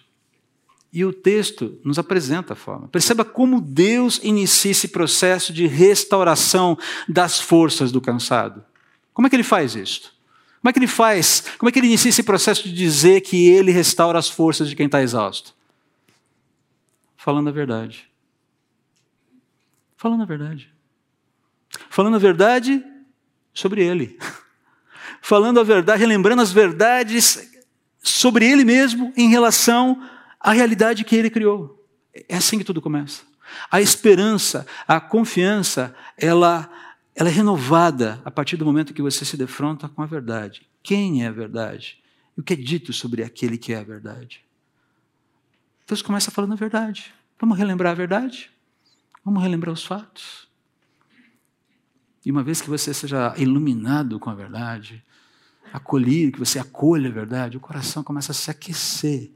E 0.94 1.04
o 1.04 1.12
texto 1.12 1.80
nos 1.84 1.98
apresenta 1.98 2.54
a 2.54 2.56
forma. 2.56 2.88
Perceba 2.88 3.26
como 3.26 3.60
Deus 3.60 4.22
inicia 4.24 4.72
esse 4.72 4.88
processo 4.88 5.52
de 5.52 5.66
restauração 5.66 6.78
das 7.10 7.42
forças 7.42 7.92
do 7.92 8.00
cansado. 8.00 8.64
Como 9.14 9.28
é 9.28 9.30
que 9.30 9.36
ele 9.36 9.44
faz 9.44 9.76
isso? 9.76 10.14
Como 10.62 10.70
é 10.70 10.74
que 10.74 10.80
ele 10.80 10.88
faz? 10.88 11.44
Como 11.58 11.70
é 11.70 11.72
que 11.72 11.80
ele 11.80 11.88
inicia 11.88 12.10
esse 12.10 12.24
processo 12.24 12.64
de 12.64 12.74
dizer 12.74 13.22
que 13.22 13.48
ele 13.50 13.72
restaura 13.72 14.18
as 14.18 14.30
forças 14.30 14.70
de 14.70 14.76
quem 14.76 14.86
está 14.86 15.02
exausto? 15.02 15.54
Falando 17.18 17.50
a 17.50 17.52
verdade. 17.52 18.10
Falando 19.98 20.24
a 20.24 20.26
verdade. 20.26 20.74
Falando 21.90 22.16
a 22.16 22.20
verdade 22.20 22.84
sobre 23.54 23.84
ele. 23.84 24.18
Falando 25.22 25.60
a 25.60 25.64
verdade, 25.64 26.00
relembrando 26.00 26.42
as 26.42 26.52
verdades 26.52 27.50
sobre 28.02 28.46
ele 28.46 28.66
mesmo 28.66 29.14
em 29.16 29.30
relação 29.30 30.02
à 30.40 30.52
realidade 30.52 31.04
que 31.04 31.16
ele 31.16 31.30
criou. 31.30 31.82
É 32.28 32.36
assim 32.36 32.58
que 32.58 32.64
tudo 32.64 32.82
começa. 32.82 33.24
A 33.72 33.82
esperança, 33.82 34.68
a 34.88 35.00
confiança, 35.00 35.96
ela 36.18 36.70
ela 37.16 37.30
é 37.30 37.32
renovada 37.32 38.22
a 38.26 38.32
partir 38.32 38.58
do 38.58 38.66
momento 38.66 38.94
que 38.94 39.02
você 39.02 39.24
se 39.24 39.38
defronta 39.38 39.88
com 39.88 40.02
a 40.02 40.06
verdade. 40.06 40.68
Quem 40.82 41.24
é 41.24 41.28
a 41.28 41.32
verdade? 41.32 42.02
E 42.36 42.42
o 42.42 42.44
que 42.44 42.54
é 42.54 42.56
dito 42.56 42.92
sobre 42.92 43.24
aquele 43.24 43.58
que 43.58 43.74
é 43.74 43.78
a 43.78 43.84
verdade? 43.84 44.44
Deus 45.88 46.02
começa 46.02 46.32
falando 46.32 46.54
a 46.54 46.58
verdade. 46.58 47.14
Vamos 47.40 47.58
relembrar 47.58 47.92
a 47.92 47.96
verdade? 47.96 48.50
Vamos 49.24 49.44
relembrar 49.44 49.74
os 49.74 49.86
fatos? 49.86 50.48
E 52.26 52.32
uma 52.32 52.42
vez 52.42 52.62
que 52.62 52.70
você 52.70 52.94
seja 52.94 53.34
iluminado 53.38 54.20
com 54.20 54.30
a 54.30 54.36
verdade, 54.36 55.04
acolhido, 55.72 56.34
que 56.34 56.40
você 56.40 56.58
acolha 56.58 57.10
a 57.10 57.14
verdade, 57.14 57.58
o 57.58 57.60
coração 57.60 58.04
começa 58.04 58.32
a 58.32 58.36
se 58.36 58.50
aquecer 58.50 59.30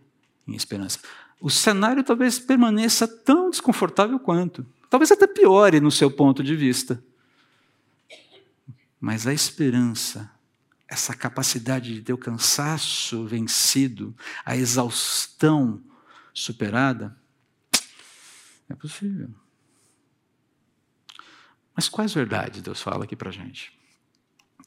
em 0.48 0.56
esperança. 0.56 1.00
O 1.40 1.50
cenário 1.50 2.04
talvez 2.04 2.40
permaneça 2.40 3.08
tão 3.08 3.50
desconfortável 3.50 4.18
quanto, 4.20 4.66
talvez 4.90 5.12
até 5.12 5.28
piore 5.28 5.80
no 5.80 5.92
seu 5.92 6.10
ponto 6.10 6.44
de 6.44 6.56
vista. 6.56 7.04
Mas 9.00 9.28
a 9.28 9.34
esperança, 9.34 10.32
essa 10.88 11.16
capacidade 11.16 11.94
de 11.94 12.02
ter 12.02 12.14
o 12.14 12.18
cansaço 12.18 13.26
vencido, 13.26 14.16
a 14.46 14.56
exaustão 14.56 15.84
superada, 16.34 17.16
é 18.70 18.76
possível. 18.76 19.30
Mas 21.76 21.88
quais 21.88 22.14
verdades 22.14 22.62
Deus 22.62 22.82
fala 22.82 23.04
aqui 23.04 23.16
para 23.16 23.32
gente? 23.32 23.78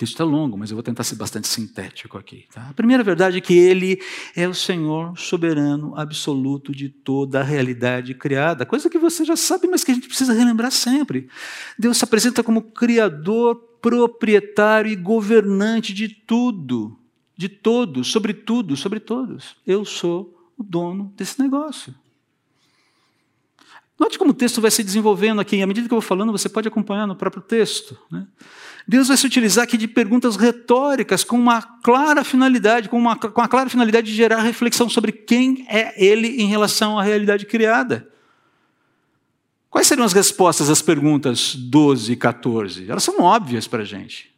texto 0.01 0.23
é 0.23 0.25
longo, 0.25 0.57
mas 0.57 0.71
eu 0.71 0.77
vou 0.77 0.83
tentar 0.83 1.05
ser 1.05 1.17
bastante 1.17 1.47
sintético 1.47 2.17
aqui. 2.17 2.47
Tá? 2.51 2.69
A 2.71 2.73
primeira 2.73 3.05
verdade 3.05 3.37
é 3.37 3.41
que 3.41 3.53
Ele 3.53 4.01
é 4.35 4.49
o 4.49 4.55
Senhor 4.55 5.15
soberano 5.19 5.95
absoluto 5.95 6.73
de 6.73 6.89
toda 6.89 7.41
a 7.41 7.45
realidade 7.45 8.15
criada, 8.15 8.65
coisa 8.65 8.89
que 8.89 8.99
você 8.99 9.27
já 9.27 9.37
sabe, 9.37 9.69
mas 9.69 9.85
que 9.85 9.91
a 9.91 9.95
gente 9.95 10.09
precisa 10.09 10.33
relembrar 10.33 10.71
sempre. 10.71 11.29
Deus 11.79 11.99
se 11.99 12.05
apresenta 12.05 12.43
como 12.43 12.63
Criador, 12.63 13.63
proprietário 13.81 14.91
e 14.91 14.97
governante 14.97 15.93
de 15.93 16.09
tudo, 16.09 16.99
de 17.37 17.49
todos, 17.49 18.09
sobre 18.09 18.35
tudo, 18.35 18.77
sobre 18.77 19.01
todos. 19.01 19.57
Eu 19.67 19.85
sou 19.85 20.37
o 20.57 20.63
dono 20.63 21.13
desse 21.17 21.41
negócio. 21.41 21.95
Note 24.01 24.19
como 24.19 24.31
o 24.31 24.35
texto 24.35 24.63
vai 24.63 24.71
se 24.71 24.83
desenvolvendo 24.83 25.43
aqui. 25.43 25.61
À 25.61 25.67
medida 25.67 25.87
que 25.87 25.93
eu 25.93 26.01
vou 26.01 26.07
falando, 26.07 26.33
você 26.33 26.49
pode 26.49 26.67
acompanhar 26.67 27.07
no 27.07 27.15
próprio 27.15 27.43
texto. 27.43 27.99
Né? 28.11 28.27
Deus 28.89 29.09
vai 29.09 29.17
se 29.19 29.27
utilizar 29.27 29.65
aqui 29.65 29.77
de 29.77 29.87
perguntas 29.87 30.37
retóricas 30.37 31.23
com 31.23 31.37
uma 31.37 31.61
clara 31.61 32.25
finalidade, 32.25 32.89
com, 32.89 32.97
uma, 32.97 33.15
com 33.15 33.41
a 33.43 33.49
clara 33.49 33.69
finalidade 33.69 34.07
de 34.07 34.17
gerar 34.17 34.41
reflexão 34.41 34.89
sobre 34.89 35.13
quem 35.13 35.67
é 35.69 35.93
Ele 36.03 36.41
em 36.41 36.47
relação 36.47 36.99
à 36.99 37.03
realidade 37.03 37.45
criada. 37.45 38.09
Quais 39.71 39.87
seriam 39.87 40.05
as 40.05 40.13
respostas 40.13 40.69
às 40.69 40.83
perguntas 40.83 41.55
12 41.55 42.13
e 42.13 42.17
14? 42.17 42.91
Elas 42.91 43.05
são 43.05 43.21
óbvias 43.21 43.69
para 43.69 43.83
a 43.83 43.87
gente. 43.87 44.35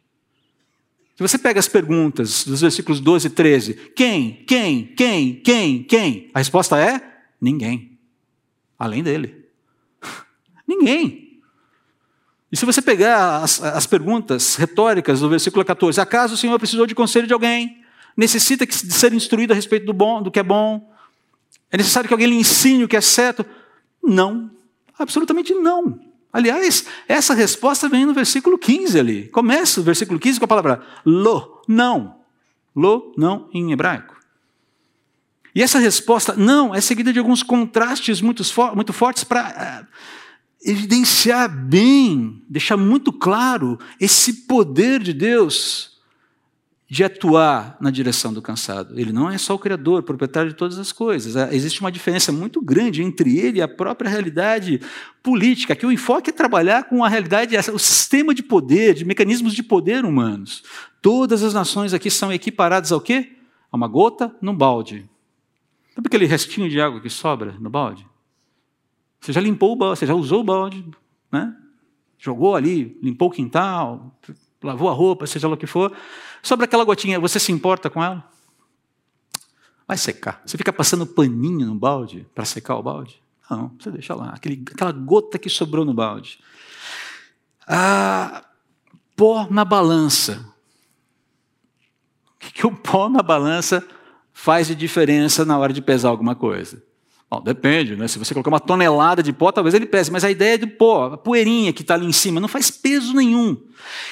Se 1.15 1.21
você 1.21 1.37
pega 1.39 1.59
as 1.59 1.67
perguntas 1.67 2.43
dos 2.43 2.61
versículos 2.61 2.99
12 2.99 3.27
e 3.27 3.29
13, 3.31 3.73
quem, 3.95 4.43
quem, 4.47 4.85
quem, 4.95 5.35
quem, 5.35 5.83
quem? 5.83 6.31
A 6.33 6.39
resposta 6.39 6.79
é 6.79 7.01
ninguém, 7.41 7.99
além 8.77 9.01
dele. 9.03 9.45
Ninguém. 10.67 11.41
E 12.51 12.57
se 12.57 12.65
você 12.65 12.81
pegar 12.81 13.43
as, 13.43 13.61
as 13.61 13.87
perguntas 13.87 14.55
retóricas 14.55 15.19
do 15.19 15.29
versículo 15.29 15.65
14, 15.65 15.99
acaso 15.99 16.35
o 16.35 16.37
Senhor 16.37 16.57
precisou 16.59 16.85
de 16.85 16.93
conselho 16.93 17.25
de 17.25 17.33
alguém? 17.33 17.83
Necessita 18.15 18.65
de 18.65 18.93
ser 18.93 19.11
instruído 19.13 19.51
a 19.51 19.55
respeito 19.55 19.87
do 19.87 19.93
bom, 19.93 20.21
do 20.21 20.29
que 20.29 20.39
é 20.39 20.43
bom? 20.43 20.93
É 21.71 21.77
necessário 21.77 22.07
que 22.07 22.13
alguém 22.13 22.27
lhe 22.27 22.35
ensine 22.35 22.83
o 22.83 22.87
que 22.87 22.95
é 22.95 23.01
certo? 23.01 23.43
Não. 24.03 24.51
Absolutamente 24.97 25.53
não. 25.53 25.99
Aliás, 26.31 26.85
essa 27.07 27.33
resposta 27.33 27.87
vem 27.87 28.05
no 28.05 28.13
versículo 28.13 28.57
15 28.57 28.99
ali. 28.99 29.27
Começa 29.29 29.79
o 29.79 29.83
versículo 29.83 30.19
15 30.19 30.39
com 30.39 30.45
a 30.45 30.47
palavra 30.47 30.81
lo, 31.05 31.61
não. 31.67 32.15
Lo, 32.75 33.13
não, 33.15 33.47
em 33.53 33.71
hebraico. 33.71 34.13
E 35.53 35.61
essa 35.61 35.77
resposta 35.77 36.33
não 36.35 36.73
é 36.73 36.81
seguida 36.81 37.13
de 37.13 37.19
alguns 37.19 37.43
contrastes 37.43 38.19
muito, 38.19 38.41
muito 38.75 38.91
fortes 38.91 39.23
para 39.23 39.87
evidenciar 40.65 41.47
bem, 41.49 42.41
deixar 42.49 42.77
muito 42.77 43.13
claro 43.13 43.77
esse 43.99 44.47
poder 44.47 45.03
de 45.03 45.13
Deus 45.13 45.92
de 46.89 47.03
atuar 47.03 47.77
na 47.79 47.89
direção 47.89 48.33
do 48.33 48.41
cansado. 48.41 48.99
Ele 48.99 49.11
não 49.11 49.29
é 49.29 49.37
só 49.37 49.55
o 49.55 49.59
Criador, 49.59 50.03
proprietário 50.03 50.51
de 50.51 50.55
todas 50.55 50.77
as 50.77 50.91
coisas. 50.91 51.35
É, 51.35 51.55
existe 51.55 51.81
uma 51.81 51.91
diferença 51.91 52.31
muito 52.31 52.61
grande 52.61 53.01
entre 53.01 53.39
ele 53.39 53.59
e 53.59 53.61
a 53.61 53.67
própria 53.67 54.09
realidade 54.09 54.81
política, 55.21 55.75
que 55.75 55.85
o 55.85 55.91
enfoque 55.91 56.29
é 56.29 56.33
trabalhar 56.33 56.83
com 56.83 57.03
a 57.03 57.09
realidade, 57.09 57.55
o 57.71 57.79
sistema 57.79 58.33
de 58.33 58.43
poder, 58.43 58.93
de 58.93 59.05
mecanismos 59.05 59.53
de 59.53 59.63
poder 59.63 60.05
humanos. 60.05 60.63
Todas 61.01 61.41
as 61.41 61.53
nações 61.53 61.93
aqui 61.93 62.11
são 62.11 62.31
equiparadas 62.31 62.91
ao 62.91 63.01
quê? 63.01 63.37
A 63.71 63.75
uma 63.75 63.87
gota 63.87 64.35
num 64.41 64.55
balde. 64.55 65.09
Sabe 65.95 66.07
aquele 66.07 66.25
restinho 66.25 66.69
de 66.69 66.79
água 66.79 67.01
que 67.01 67.09
sobra 67.09 67.55
no 67.59 67.69
balde? 67.69 68.05
Você 69.19 69.31
já 69.31 69.39
limpou 69.39 69.71
o 69.71 69.75
balde, 69.75 69.99
você 69.99 70.05
já 70.05 70.13
usou 70.13 70.41
o 70.41 70.43
balde, 70.43 70.85
né? 71.31 71.55
jogou 72.23 72.55
ali, 72.55 72.97
limpou 73.01 73.27
o 73.27 73.31
quintal, 73.31 74.17
lavou 74.63 74.89
a 74.89 74.93
roupa, 74.93 75.27
seja 75.27 75.45
lá 75.45 75.55
o 75.55 75.57
que 75.57 75.67
for. 75.67 75.91
Sobre 76.43 76.65
aquela 76.65 76.83
gotinha, 76.83 77.21
você 77.21 77.39
se 77.39 77.53
importa 77.53 77.89
com 77.89 78.03
ela? 78.03 78.29
Vai 79.87 79.97
secar. 79.97 80.41
Você 80.45 80.57
fica 80.57 80.73
passando 80.73 81.07
paninho 81.07 81.65
no 81.65 81.75
balde 81.75 82.27
para 82.35 82.43
secar 82.43 82.75
o 82.75 82.83
balde? 82.83 83.23
Não, 83.49 83.71
você 83.79 83.89
deixa 83.89 84.13
lá. 84.13 84.29
Aquele, 84.29 84.61
aquela 84.69 84.91
gota 84.91 85.39
que 85.39 85.49
sobrou 85.49 85.85
no 85.85 85.93
balde. 85.93 86.39
Ah, 87.65 88.43
pó 89.15 89.47
na 89.49 89.63
balança. 89.63 90.45
O 92.35 92.39
que, 92.39 92.51
que 92.51 92.67
o 92.67 92.75
pó 92.75 93.07
na 93.07 93.23
balança 93.23 93.87
faz 94.33 94.67
de 94.67 94.75
diferença 94.75 95.45
na 95.45 95.57
hora 95.57 95.71
de 95.71 95.81
pesar 95.81 96.09
alguma 96.09 96.35
coisa? 96.35 96.83
Bom, 97.33 97.41
depende, 97.41 97.95
né? 97.95 98.07
Se 98.07 98.19
você 98.19 98.31
colocar 98.31 98.51
uma 98.51 98.59
tonelada 98.59 99.23
de 99.23 99.33
pó, 99.33 99.51
talvez 99.51 99.73
ele 99.73 99.87
pese, 99.87 100.11
mas 100.11 100.23
a 100.23 100.29
ideia 100.29 100.53
é 100.53 100.57
de 100.57 100.67
pó, 100.67 101.13
a 101.13 101.17
poeirinha 101.17 101.73
que 101.73 101.81
está 101.81 101.95
ali 101.95 102.05
em 102.05 102.11
cima, 102.11 102.39
não 102.39 102.47
faz 102.47 102.69
peso 102.69 103.13
nenhum. 103.13 103.57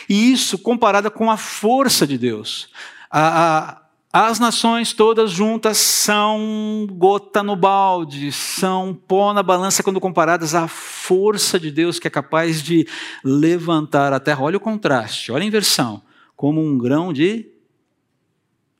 E 0.09 0.31
isso 0.31 0.57
comparada 0.57 1.11
com 1.11 1.29
a 1.29 1.37
força 1.37 2.07
de 2.07 2.17
Deus. 2.17 2.69
A, 3.11 3.81
a, 4.11 4.27
as 4.29 4.39
nações 4.39 4.91
todas 4.93 5.29
juntas 5.29 5.77
são 5.77 6.87
gota 6.89 7.43
no 7.43 7.55
balde, 7.55 8.31
são 8.31 8.91
pó 9.07 9.33
na 9.33 9.43
balança 9.43 9.83
quando 9.83 9.99
comparadas 9.99 10.55
à 10.55 10.67
força 10.67 11.59
de 11.59 11.69
Deus 11.69 11.99
que 11.99 12.07
é 12.07 12.11
capaz 12.11 12.63
de 12.63 12.87
levantar 13.23 14.13
a 14.13 14.19
terra. 14.19 14.41
Olha 14.41 14.57
o 14.57 14.61
contraste, 14.61 15.31
olha 15.31 15.43
a 15.43 15.47
inversão. 15.47 16.01
Como 16.35 16.59
um 16.59 16.75
grão 16.75 17.13
de 17.13 17.51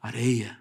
areia. 0.02 0.61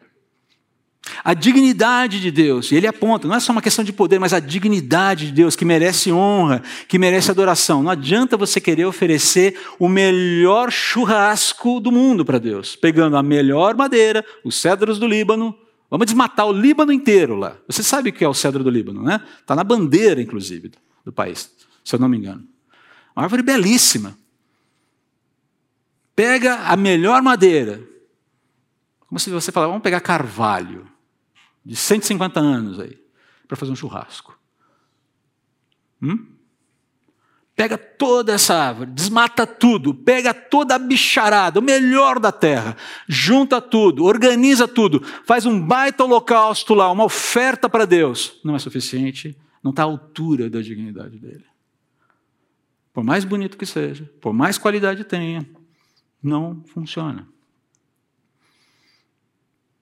A 1.25 1.35
dignidade 1.35 2.21
de 2.21 2.31
Deus, 2.31 2.71
e 2.71 2.77
ele 2.77 2.87
aponta, 2.87 3.27
não 3.27 3.35
é 3.35 3.41
só 3.41 3.53
uma 3.53 3.63
questão 3.63 3.85
de 3.85 3.93
poder, 3.93 4.19
mas 4.19 4.33
a 4.33 4.41
dignidade 4.41 5.27
de 5.27 5.33
Deus, 5.33 5.57
que 5.57 5.65
merece 5.65 6.13
honra, 6.13 6.63
que 6.89 6.99
merece 6.99 7.31
adoração. 7.31 7.83
Não 7.83 7.91
adianta 7.91 8.37
você 8.37 8.61
querer 8.61 8.85
oferecer 8.85 9.59
o 9.79 9.89
melhor 9.89 10.71
churrasco 10.71 11.81
do 11.81 11.91
mundo 11.91 12.25
para 12.25 12.39
Deus, 12.39 12.77
pegando 12.77 13.17
a 13.17 13.23
melhor 13.23 13.75
madeira, 13.75 14.25
os 14.45 14.57
cedros 14.61 14.99
do 14.99 15.07
Líbano. 15.07 15.55
Vamos 15.91 16.07
desmatar 16.07 16.47
o 16.47 16.53
Líbano 16.53 16.93
inteiro 16.93 17.35
lá. 17.35 17.57
Você 17.67 17.83
sabe 17.83 18.11
o 18.11 18.13
que 18.13 18.25
é 18.25 18.29
o 18.29 18.35
cedro 18.35 18.63
do 18.63 18.71
Líbano, 18.71 19.03
né? 19.03 19.21
Está 19.41 19.57
na 19.57 19.65
bandeira, 19.65 20.23
inclusive, 20.23 20.71
do 21.05 21.13
país, 21.13 21.51
se 21.85 21.95
eu 21.95 21.99
não 21.99 22.09
me 22.09 22.19
engano. 22.19 22.45
Uma 23.17 23.25
árvore 23.25 23.43
belíssima. 23.43 24.17
Pega 26.15 26.57
a 26.67 26.77
melhor 26.77 27.21
madeira. 27.23 27.90
Como 29.11 29.19
se 29.19 29.29
você 29.29 29.51
falasse, 29.51 29.71
vamos 29.71 29.83
pegar 29.83 30.01
carvalho 30.01 30.87
de 31.67 31.75
150 31.75 32.39
anos 32.39 32.79
aí, 32.79 32.97
para 33.49 33.57
fazer 33.57 33.73
um 33.73 33.77
churrasco. 33.77 34.39
Hum? 36.01 36.29
Pega 37.57 37.77
toda 37.77 38.33
essa 38.33 38.55
árvore, 38.55 38.93
desmata 38.93 39.45
tudo, 39.49 39.93
pega 39.93 40.33
toda 40.33 40.77
a 40.77 40.79
bicharada, 40.79 41.59
o 41.59 41.63
melhor 41.63 42.21
da 42.21 42.31
terra, 42.31 42.77
junta 43.09 43.61
tudo, 43.61 44.05
organiza 44.05 44.69
tudo, 44.69 45.05
faz 45.27 45.45
um 45.45 45.61
baita 45.61 46.05
holocausto 46.05 46.73
lá, 46.73 46.89
uma 46.89 47.03
oferta 47.03 47.69
para 47.69 47.85
Deus. 47.85 48.41
Não 48.45 48.55
é 48.55 48.61
suficiente, 48.61 49.37
não 49.61 49.73
está 49.73 49.83
à 49.83 49.87
altura 49.87 50.49
da 50.49 50.63
dignidade 50.63 51.19
dele. 51.19 51.45
Por 52.93 53.03
mais 53.03 53.25
bonito 53.25 53.59
que 53.59 53.67
seja, 53.67 54.09
por 54.21 54.33
mais 54.33 54.57
qualidade 54.57 55.03
tenha, 55.03 55.45
não 56.23 56.63
funciona. 56.65 57.27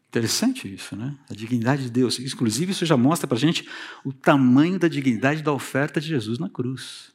Interessante 0.08 0.72
isso, 0.72 0.96
né? 0.96 1.14
A 1.30 1.34
dignidade 1.34 1.82
de 1.82 1.90
Deus. 1.90 2.18
Inclusive, 2.18 2.72
isso 2.72 2.86
já 2.86 2.96
mostra 2.96 3.26
para 3.26 3.36
a 3.36 3.40
gente 3.40 3.68
o 4.04 4.12
tamanho 4.12 4.78
da 4.78 4.88
dignidade 4.88 5.42
da 5.42 5.52
oferta 5.52 6.00
de 6.00 6.08
Jesus 6.08 6.38
na 6.38 6.48
cruz. 6.48 7.12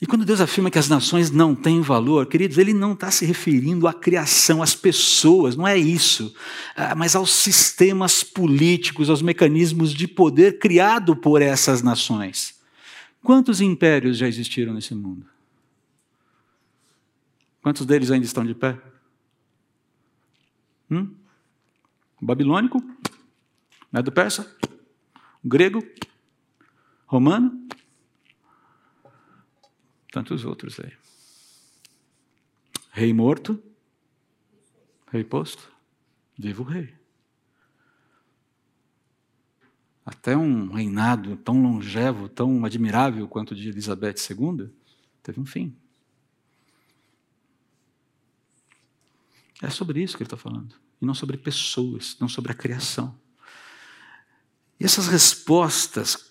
E 0.00 0.06
quando 0.06 0.24
Deus 0.24 0.40
afirma 0.40 0.70
que 0.70 0.78
as 0.78 0.88
nações 0.88 1.30
não 1.30 1.56
têm 1.56 1.80
valor, 1.80 2.26
queridos, 2.26 2.56
Ele 2.56 2.72
não 2.72 2.92
está 2.92 3.10
se 3.10 3.24
referindo 3.24 3.88
à 3.88 3.92
criação, 3.92 4.62
às 4.62 4.74
pessoas, 4.74 5.56
não 5.56 5.66
é 5.66 5.76
isso, 5.76 6.32
ah, 6.76 6.94
mas 6.94 7.16
aos 7.16 7.32
sistemas 7.32 8.22
políticos, 8.22 9.10
aos 9.10 9.22
mecanismos 9.22 9.92
de 9.92 10.06
poder 10.06 10.60
criado 10.60 11.16
por 11.16 11.42
essas 11.42 11.82
nações. 11.82 12.60
Quantos 13.24 13.60
impérios 13.60 14.18
já 14.18 14.28
existiram 14.28 14.72
nesse 14.72 14.94
mundo? 14.94 15.26
Quantos 17.60 17.84
deles 17.84 18.12
ainda 18.12 18.24
estão 18.24 18.44
de 18.44 18.54
pé? 18.54 18.78
Hum? 20.90 21.14
Babilônico, 22.20 22.82
medo 23.92 24.10
persa, 24.10 24.56
o 25.44 25.48
grego, 25.48 25.82
romano, 27.06 27.68
tantos 30.10 30.44
outros 30.44 30.80
aí. 30.80 30.92
Rei 32.90 33.12
morto, 33.12 33.62
rei 35.12 35.22
posto, 35.22 35.72
vivo 36.36 36.62
rei. 36.62 36.94
Até 40.04 40.36
um 40.36 40.72
reinado 40.72 41.36
tão 41.36 41.62
longevo, 41.62 42.28
tão 42.28 42.64
admirável 42.64 43.28
quanto 43.28 43.50
o 43.50 43.54
de 43.54 43.68
Elizabeth 43.68 44.14
II, 44.30 44.70
teve 45.22 45.38
um 45.38 45.44
fim. 45.44 45.76
É 49.62 49.70
sobre 49.70 50.02
isso 50.02 50.16
que 50.16 50.22
ele 50.22 50.26
está 50.26 50.36
falando. 50.36 50.74
E 51.00 51.06
não 51.06 51.14
sobre 51.14 51.36
pessoas, 51.36 52.16
não 52.20 52.28
sobre 52.28 52.52
a 52.52 52.54
criação. 52.54 53.14
E 54.78 54.84
essas 54.84 55.08
respostas 55.08 56.28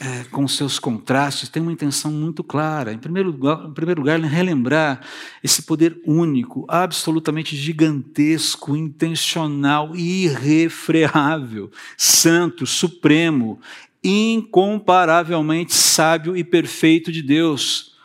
é, 0.00 0.24
com 0.30 0.46
seus 0.46 0.78
contrastes, 0.78 1.48
tem 1.48 1.60
uma 1.60 1.72
intenção 1.72 2.10
muito 2.10 2.44
clara. 2.44 2.92
Em 2.92 2.98
primeiro 2.98 3.30
lugar, 3.30 3.66
em 3.66 3.72
primeiro 3.72 4.00
lugar, 4.00 4.20
relembrar 4.20 5.00
esse 5.42 5.62
poder 5.62 6.00
único, 6.06 6.64
absolutamente 6.68 7.56
gigantesco, 7.56 8.76
intencional 8.76 9.94
irrefreável, 9.96 11.70
santo, 11.96 12.64
supremo, 12.64 13.60
incomparavelmente 14.04 15.74
sábio 15.74 16.36
e 16.36 16.44
perfeito 16.44 17.10
de 17.10 17.22
Deus, 17.22 17.96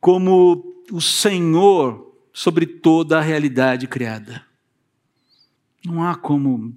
como 0.00 0.74
o 0.90 1.00
Senhor 1.00 2.09
sobre 2.40 2.64
toda 2.64 3.18
a 3.18 3.20
realidade 3.20 3.86
criada. 3.86 4.42
Não 5.84 6.02
há 6.02 6.14
como 6.14 6.74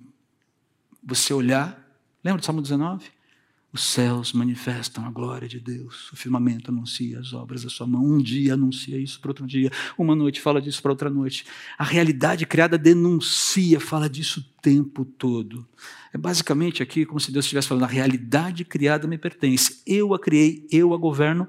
você 1.02 1.34
olhar, 1.34 1.90
lembra 2.22 2.42
do 2.42 2.46
Salmo 2.46 2.62
19? 2.62 3.06
Os 3.72 3.82
céus 3.82 4.34
manifestam 4.34 5.06
a 5.06 5.10
glória 5.10 5.48
de 5.48 5.62
Deus, 5.62 6.12
o 6.12 6.18
firmamento 6.18 6.70
anuncia 6.70 7.18
as 7.18 7.32
obras 7.32 7.64
da 7.64 7.70
sua 7.70 7.88
mão. 7.88 8.04
Um 8.04 8.22
dia 8.22 8.56
anuncia 8.56 9.00
isso 9.00 9.22
para 9.22 9.30
outro 9.30 9.48
dia, 9.48 9.72
uma 9.98 10.14
noite 10.14 10.42
fala 10.42 10.62
disso 10.62 10.82
para 10.82 10.92
outra 10.92 11.10
noite. 11.10 11.46
A 11.78 11.86
realidade 11.86 12.46
criada 12.46 12.78
denuncia, 12.78 13.80
fala 13.80 14.10
disso 14.10 14.42
o 14.42 14.62
tempo 14.62 15.06
todo. 15.06 15.66
É 16.12 16.18
basicamente 16.18 16.84
aqui 16.84 17.06
como 17.06 17.22
se 17.22 17.32
Deus 17.32 17.46
estivesse 17.46 17.70
falando: 17.70 17.86
a 17.86 17.88
realidade 17.88 18.66
criada 18.66 19.08
me 19.08 19.18
pertence, 19.18 19.82
eu 19.88 20.14
a 20.14 20.20
criei, 20.20 20.68
eu 20.70 20.94
a 20.94 20.98
governo, 20.98 21.48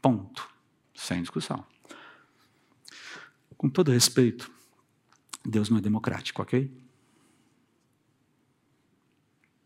ponto. 0.00 0.48
Sem 0.94 1.20
discussão. 1.20 1.73
Com 3.64 3.70
todo 3.70 3.90
respeito, 3.90 4.52
Deus 5.42 5.70
não 5.70 5.78
é 5.78 5.80
democrático, 5.80 6.42
ok? 6.42 6.70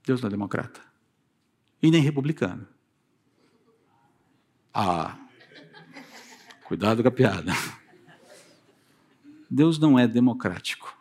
Deus 0.06 0.20
não 0.20 0.28
é 0.28 0.30
democrata 0.30 0.80
e 1.82 1.90
nem 1.90 2.00
republicano. 2.00 2.64
Ah, 4.72 5.18
cuidado 6.64 7.02
com 7.02 7.08
a 7.08 7.10
piada. 7.10 7.52
Deus 9.50 9.80
não 9.80 9.98
é 9.98 10.06
democrático. 10.06 10.96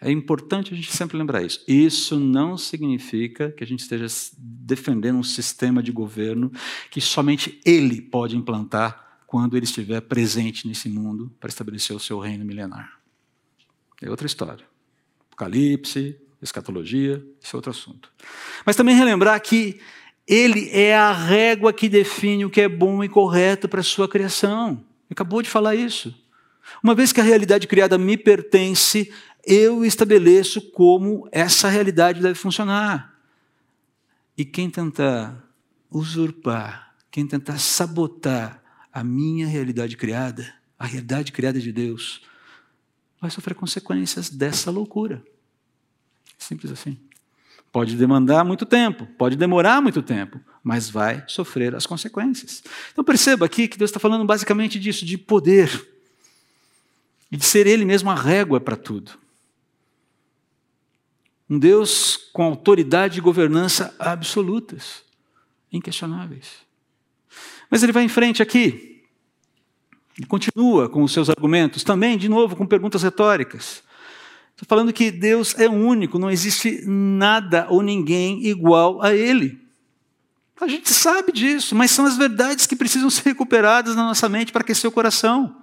É 0.00 0.10
importante 0.10 0.72
a 0.72 0.76
gente 0.78 0.96
sempre 0.96 1.18
lembrar 1.18 1.42
isso. 1.42 1.62
Isso 1.68 2.18
não 2.18 2.56
significa 2.56 3.52
que 3.52 3.62
a 3.62 3.66
gente 3.66 3.80
esteja 3.80 4.06
defendendo 4.38 5.18
um 5.18 5.22
sistema 5.22 5.82
de 5.82 5.92
governo 5.92 6.50
que 6.90 7.02
somente 7.02 7.60
Ele 7.66 8.00
pode 8.00 8.34
implantar 8.34 9.07
quando 9.28 9.58
Ele 9.58 9.66
estiver 9.66 10.00
presente 10.00 10.66
nesse 10.66 10.88
mundo 10.88 11.30
para 11.38 11.50
estabelecer 11.50 11.94
o 11.94 12.00
seu 12.00 12.18
reino 12.18 12.46
milenar. 12.46 12.98
É 14.00 14.08
outra 14.08 14.26
história. 14.26 14.64
Apocalipse, 15.26 16.18
escatologia, 16.40 17.22
esse 17.44 17.54
é 17.54 17.56
outro 17.56 17.70
assunto. 17.70 18.10
Mas 18.64 18.74
também 18.74 18.94
relembrar 18.94 19.38
que 19.42 19.78
ele 20.26 20.70
é 20.70 20.96
a 20.96 21.12
régua 21.12 21.74
que 21.74 21.90
define 21.90 22.46
o 22.46 22.50
que 22.50 22.62
é 22.62 22.68
bom 22.70 23.04
e 23.04 23.08
correto 23.08 23.68
para 23.68 23.80
a 23.80 23.84
sua 23.84 24.08
criação. 24.08 24.82
Acabou 25.10 25.42
de 25.42 25.50
falar 25.50 25.74
isso. 25.74 26.14
Uma 26.82 26.94
vez 26.94 27.12
que 27.12 27.20
a 27.20 27.24
realidade 27.24 27.66
criada 27.66 27.98
me 27.98 28.16
pertence, 28.16 29.12
eu 29.44 29.84
estabeleço 29.84 30.70
como 30.70 31.28
essa 31.30 31.68
realidade 31.68 32.22
deve 32.22 32.34
funcionar. 32.34 33.14
E 34.38 34.42
quem 34.42 34.70
tentar 34.70 35.44
usurpar, 35.90 36.94
quem 37.10 37.26
tentar 37.26 37.58
sabotar 37.58 38.62
a 38.98 39.04
minha 39.04 39.46
realidade 39.46 39.96
criada, 39.96 40.52
a 40.76 40.84
realidade 40.84 41.30
criada 41.30 41.60
de 41.60 41.70
Deus, 41.70 42.20
vai 43.20 43.30
sofrer 43.30 43.54
consequências 43.54 44.28
dessa 44.28 44.72
loucura. 44.72 45.22
Simples 46.36 46.72
assim. 46.72 46.98
Pode 47.70 47.96
demandar 47.96 48.44
muito 48.44 48.66
tempo, 48.66 49.06
pode 49.18 49.36
demorar 49.36 49.80
muito 49.80 50.02
tempo, 50.02 50.40
mas 50.64 50.90
vai 50.90 51.22
sofrer 51.28 51.76
as 51.76 51.86
consequências. 51.86 52.62
Então 52.92 53.04
perceba 53.04 53.46
aqui 53.46 53.68
que 53.68 53.78
Deus 53.78 53.90
está 53.90 54.00
falando 54.00 54.24
basicamente 54.24 54.80
disso, 54.80 55.04
de 55.04 55.16
poder. 55.16 55.70
E 57.30 57.36
de 57.36 57.44
ser 57.44 57.66
Ele 57.66 57.84
mesmo 57.84 58.10
a 58.10 58.14
régua 58.16 58.58
para 58.58 58.76
tudo. 58.76 59.12
Um 61.48 61.58
Deus 61.58 62.16
com 62.32 62.42
autoridade 62.42 63.18
e 63.18 63.22
governança 63.22 63.94
absolutas, 63.98 65.04
inquestionáveis. 65.70 66.66
Mas 67.70 67.82
ele 67.82 67.92
vai 67.92 68.02
em 68.02 68.08
frente 68.08 68.42
aqui, 68.42 68.87
e 70.18 70.26
continua 70.26 70.88
com 70.88 71.02
os 71.02 71.12
seus 71.12 71.30
argumentos, 71.30 71.84
também, 71.84 72.18
de 72.18 72.28
novo, 72.28 72.56
com 72.56 72.66
perguntas 72.66 73.02
retóricas. 73.02 73.82
Estou 74.50 74.66
falando 74.66 74.92
que 74.92 75.12
Deus 75.12 75.54
é 75.58 75.68
único, 75.68 76.18
não 76.18 76.30
existe 76.30 76.82
nada 76.84 77.66
ou 77.70 77.80
ninguém 77.80 78.44
igual 78.44 79.00
a 79.00 79.14
Ele. 79.14 79.60
A 80.60 80.66
gente 80.66 80.92
sabe 80.92 81.30
disso, 81.30 81.76
mas 81.76 81.92
são 81.92 82.04
as 82.04 82.16
verdades 82.16 82.66
que 82.66 82.74
precisam 82.74 83.08
ser 83.08 83.22
recuperadas 83.26 83.94
na 83.94 84.02
nossa 84.02 84.28
mente 84.28 84.50
para 84.50 84.62
aquecer 84.62 84.90
o 84.90 84.92
coração. 84.92 85.54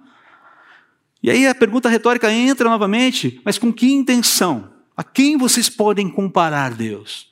E 1.22 1.30
aí 1.30 1.46
a 1.46 1.54
pergunta 1.54 1.90
retórica 1.90 2.32
entra 2.32 2.70
novamente, 2.70 3.40
mas 3.44 3.58
com 3.58 3.70
que 3.70 3.92
intenção? 3.92 4.70
A 4.96 5.04
quem 5.04 5.36
vocês 5.36 5.68
podem 5.68 6.08
comparar 6.08 6.72
Deus? 6.72 7.30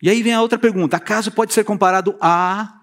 E 0.00 0.08
aí 0.08 0.22
vem 0.22 0.34
a 0.34 0.42
outra 0.42 0.58
pergunta: 0.58 0.96
acaso 0.96 1.32
pode 1.32 1.52
ser 1.52 1.64
comparado 1.64 2.16
a 2.20 2.75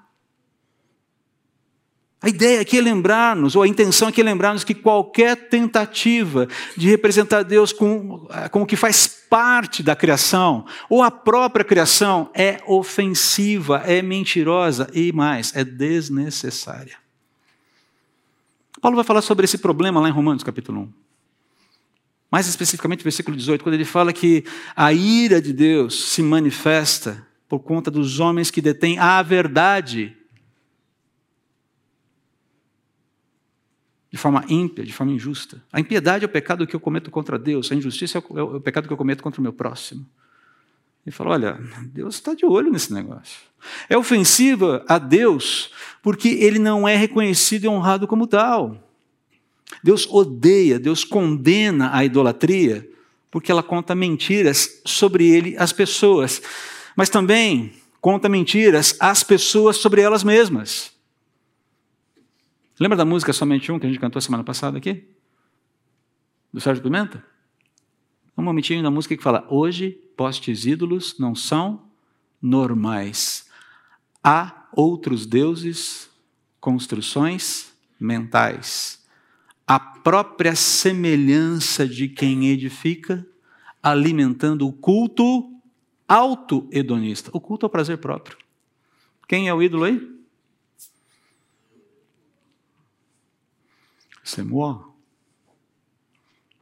a 2.23 2.29
ideia 2.29 2.61
aqui 2.61 2.77
é 2.77 2.81
lembrar-nos, 2.81 3.53
ou 3.53 3.63
a 3.63 3.67
intenção 3.67 4.07
aqui 4.07 4.21
é 4.21 4.23
lembrar-nos 4.23 4.63
que 4.63 4.73
qualquer 4.73 5.35
tentativa 5.49 6.47
de 6.77 6.87
representar 6.89 7.43
Deus 7.43 7.73
com, 7.73 8.25
com 8.49 8.61
o 8.61 8.65
que 8.65 8.77
faz 8.77 9.05
parte 9.29 9.83
da 9.83 9.93
criação, 9.93 10.65
ou 10.89 11.03
a 11.03 11.11
própria 11.11 11.65
criação, 11.65 12.31
é 12.33 12.61
ofensiva, 12.65 13.83
é 13.85 14.01
mentirosa 14.01 14.89
e 14.93 15.11
mais, 15.11 15.53
é 15.53 15.65
desnecessária. 15.65 16.95
Paulo 18.79 18.95
vai 18.95 19.03
falar 19.03 19.21
sobre 19.21 19.43
esse 19.43 19.57
problema 19.57 19.99
lá 19.99 20.07
em 20.07 20.13
Romanos 20.13 20.43
capítulo 20.43 20.83
1. 20.83 20.93
Mais 22.31 22.47
especificamente, 22.47 23.03
versículo 23.03 23.35
18, 23.35 23.61
quando 23.61 23.75
ele 23.75 23.83
fala 23.83 24.13
que 24.13 24.45
a 24.73 24.93
ira 24.93 25.41
de 25.41 25.51
Deus 25.51 26.05
se 26.11 26.21
manifesta 26.21 27.27
por 27.49 27.59
conta 27.59 27.91
dos 27.91 28.21
homens 28.21 28.49
que 28.49 28.61
detêm 28.61 28.97
a 28.97 29.21
verdade 29.21 30.15
de 34.13 34.19
forma 34.19 34.45
ímpia, 34.47 34.85
de 34.85 34.93
forma 34.93 35.11
injusta. 35.11 35.59
A 35.73 35.79
impiedade 35.79 36.23
é 36.23 36.27
o 36.27 36.29
pecado 36.29 36.67
que 36.67 36.75
eu 36.75 36.79
cometo 36.79 37.09
contra 37.09 37.39
Deus, 37.39 37.71
a 37.71 37.75
injustiça 37.75 38.19
é, 38.19 38.21
é 38.37 38.43
o 38.43 38.61
pecado 38.61 38.85
que 38.85 38.93
eu 38.93 38.97
cometo 38.97 39.23
contra 39.23 39.41
o 39.41 39.43
meu 39.43 39.51
próximo. 39.51 40.05
Ele 41.03 41.11
falou: 41.11 41.33
olha, 41.33 41.59
Deus 41.87 42.13
está 42.13 42.35
de 42.35 42.45
olho 42.45 42.71
nesse 42.71 42.93
negócio. 42.93 43.39
É 43.89 43.97
ofensiva 43.97 44.85
a 44.87 44.99
Deus 44.99 45.71
porque 46.03 46.29
ele 46.29 46.59
não 46.59 46.87
é 46.87 46.95
reconhecido 46.95 47.63
e 47.63 47.67
honrado 47.67 48.07
como 48.07 48.27
tal. 48.27 48.87
Deus 49.83 50.07
odeia, 50.07 50.77
Deus 50.77 51.03
condena 51.03 51.89
a 51.91 52.05
idolatria 52.05 52.87
porque 53.31 53.51
ela 53.51 53.63
conta 53.63 53.95
mentiras 53.95 54.79
sobre 54.85 55.27
ele 55.27 55.57
às 55.57 55.73
pessoas, 55.73 56.39
mas 56.95 57.09
também 57.09 57.73
conta 57.99 58.29
mentiras 58.29 58.95
às 58.99 59.23
pessoas 59.23 59.77
sobre 59.77 60.01
elas 60.01 60.23
mesmas. 60.23 60.92
Lembra 62.79 62.97
da 62.97 63.05
música 63.05 63.31
Somente 63.31 63.71
Um 63.71 63.77
que 63.77 63.85
a 63.85 63.89
gente 63.89 63.99
cantou 63.99 64.19
semana 64.19 64.43
passada 64.43 64.79
aqui? 64.79 65.07
Do 66.51 66.59
Sérgio 66.59 66.81
Pimenta? 66.81 67.23
Um 68.35 68.41
momentinho 68.41 68.81
da 68.81 68.89
música 68.89 69.15
que 69.15 69.21
fala: 69.21 69.45
Hoje 69.47 69.91
postes 70.17 70.65
ídolos 70.65 71.19
não 71.19 71.35
são 71.35 71.83
normais. 72.41 73.47
Há 74.23 74.67
outros 74.75 75.27
deuses, 75.27 76.09
construções 76.59 77.71
mentais. 77.99 79.05
A 79.67 79.79
própria 79.79 80.55
semelhança 80.55 81.87
de 81.87 82.09
quem 82.09 82.47
edifica, 82.49 83.25
alimentando 83.83 84.67
o 84.67 84.73
culto 84.73 85.51
auto-hedonista. 86.07 87.29
O 87.33 87.39
culto 87.39 87.67
ao 87.67 87.69
prazer 87.69 87.99
próprio. 87.99 88.35
Quem 89.27 89.47
é 89.47 89.53
o 89.53 89.61
ídolo 89.61 89.83
aí? 89.83 90.22
C'est 94.23 94.43
moi. 94.43 94.93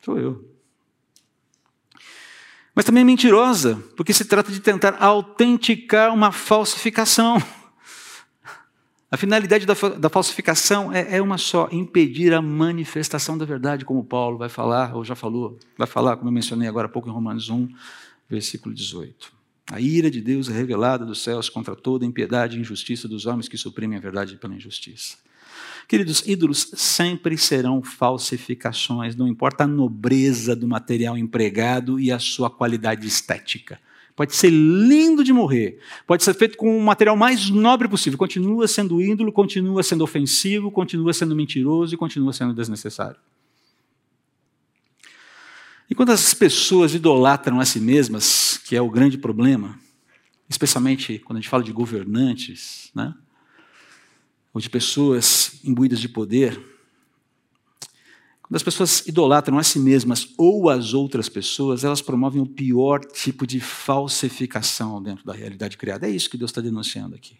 Sou 0.01 0.17
eu. 0.17 0.51
Mas 2.73 2.85
também 2.85 3.01
é 3.01 3.05
mentirosa, 3.05 3.75
porque 3.95 4.13
se 4.13 4.25
trata 4.25 4.51
de 4.51 4.59
tentar 4.59 4.97
autenticar 4.99 6.13
uma 6.13 6.31
falsificação. 6.31 7.37
A 9.11 9.17
finalidade 9.17 9.65
da, 9.65 9.73
da 9.99 10.09
falsificação 10.09 10.91
é, 10.93 11.17
é, 11.17 11.21
uma 11.21 11.37
só: 11.37 11.67
impedir 11.71 12.33
a 12.33 12.41
manifestação 12.41 13.37
da 13.37 13.45
verdade, 13.45 13.83
como 13.83 14.03
Paulo 14.05 14.37
vai 14.37 14.47
falar, 14.47 14.95
ou 14.95 15.03
já 15.03 15.15
falou, 15.15 15.59
vai 15.77 15.85
falar, 15.85 16.15
como 16.15 16.29
eu 16.29 16.33
mencionei 16.33 16.67
agora 16.67 16.87
há 16.87 16.89
pouco 16.89 17.09
em 17.09 17.11
Romanos 17.11 17.49
1, 17.49 17.67
versículo 18.29 18.73
18. 18.73 19.33
A 19.69 19.79
ira 19.79 20.09
de 20.09 20.21
Deus 20.21 20.49
é 20.49 20.53
revelada 20.53 21.05
dos 21.05 21.21
céus 21.21 21.49
contra 21.49 21.75
toda 21.75 22.05
impiedade 22.05 22.57
e 22.57 22.61
injustiça 22.61 23.07
dos 23.07 23.25
homens 23.25 23.47
que 23.47 23.57
suprimem 23.57 23.97
a 23.97 24.01
verdade 24.01 24.37
pela 24.37 24.55
injustiça. 24.55 25.17
Queridos, 25.87 26.23
ídolos 26.25 26.71
sempre 26.75 27.37
serão 27.37 27.81
falsificações, 27.81 29.15
não 29.15 29.27
importa 29.27 29.63
a 29.63 29.67
nobreza 29.67 30.55
do 30.55 30.67
material 30.67 31.17
empregado 31.17 31.99
e 31.99 32.11
a 32.11 32.19
sua 32.19 32.49
qualidade 32.49 33.07
estética. 33.07 33.79
Pode 34.15 34.35
ser 34.35 34.49
lindo 34.49 35.23
de 35.23 35.33
morrer. 35.33 35.79
Pode 36.05 36.23
ser 36.23 36.33
feito 36.33 36.57
com 36.57 36.77
o 36.77 36.81
material 36.81 37.15
mais 37.15 37.49
nobre 37.49 37.87
possível. 37.87 38.19
Continua 38.19 38.67
sendo 38.67 39.01
ídolo, 39.01 39.31
continua 39.31 39.81
sendo 39.83 40.03
ofensivo, 40.03 40.69
continua 40.69 41.13
sendo 41.13 41.35
mentiroso 41.35 41.93
e 41.93 41.97
continua 41.97 42.33
sendo 42.33 42.53
desnecessário. 42.53 43.17
E 45.89 45.95
quando 45.95 46.11
as 46.11 46.33
pessoas 46.33 46.93
idolatram 46.93 47.59
a 47.59 47.65
si 47.65 47.79
mesmas, 47.79 48.57
que 48.57 48.75
é 48.75 48.81
o 48.81 48.89
grande 48.89 49.17
problema, 49.17 49.77
especialmente 50.47 51.19
quando 51.19 51.37
a 51.37 51.41
gente 51.41 51.49
fala 51.49 51.63
de 51.63 51.71
governantes, 51.71 52.91
né? 52.93 53.13
Ou 54.53 54.59
de 54.59 54.69
pessoas 54.69 55.59
imbuídas 55.63 55.99
de 55.99 56.09
poder, 56.09 56.59
quando 58.51 58.57
as 58.57 58.63
pessoas 58.63 59.07
idolatram 59.07 59.57
a 59.57 59.63
si 59.63 59.79
mesmas 59.79 60.33
ou 60.37 60.69
as 60.69 60.93
outras 60.93 61.29
pessoas, 61.29 61.85
elas 61.85 62.01
promovem 62.01 62.41
o 62.41 62.45
pior 62.45 62.99
tipo 62.99 63.47
de 63.47 63.61
falsificação 63.61 65.01
dentro 65.01 65.25
da 65.25 65.31
realidade 65.31 65.77
criada. 65.77 66.05
É 66.05 66.09
isso 66.09 66.29
que 66.29 66.37
Deus 66.37 66.51
está 66.51 66.59
denunciando 66.59 67.15
aqui. 67.15 67.37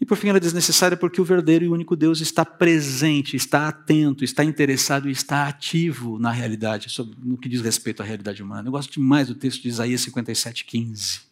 E 0.00 0.06
por 0.06 0.16
fim, 0.16 0.28
ela 0.28 0.38
é 0.38 0.40
desnecessária 0.40 0.96
porque 0.96 1.20
o 1.20 1.24
verdadeiro 1.24 1.64
e 1.64 1.68
único 1.68 1.96
Deus 1.96 2.20
está 2.20 2.44
presente, 2.44 3.36
está 3.36 3.66
atento, 3.66 4.22
está 4.22 4.44
interessado 4.44 5.08
e 5.08 5.12
está 5.12 5.48
ativo 5.48 6.20
na 6.20 6.30
realidade, 6.30 6.86
no 7.18 7.36
que 7.36 7.48
diz 7.48 7.60
respeito 7.60 8.00
à 8.00 8.06
realidade 8.06 8.42
humana. 8.42 8.68
Eu 8.68 8.72
gosto 8.72 8.92
demais 8.92 9.26
do 9.26 9.34
texto 9.34 9.60
de 9.60 9.68
Isaías 9.68 10.06
57,15. 10.06 11.22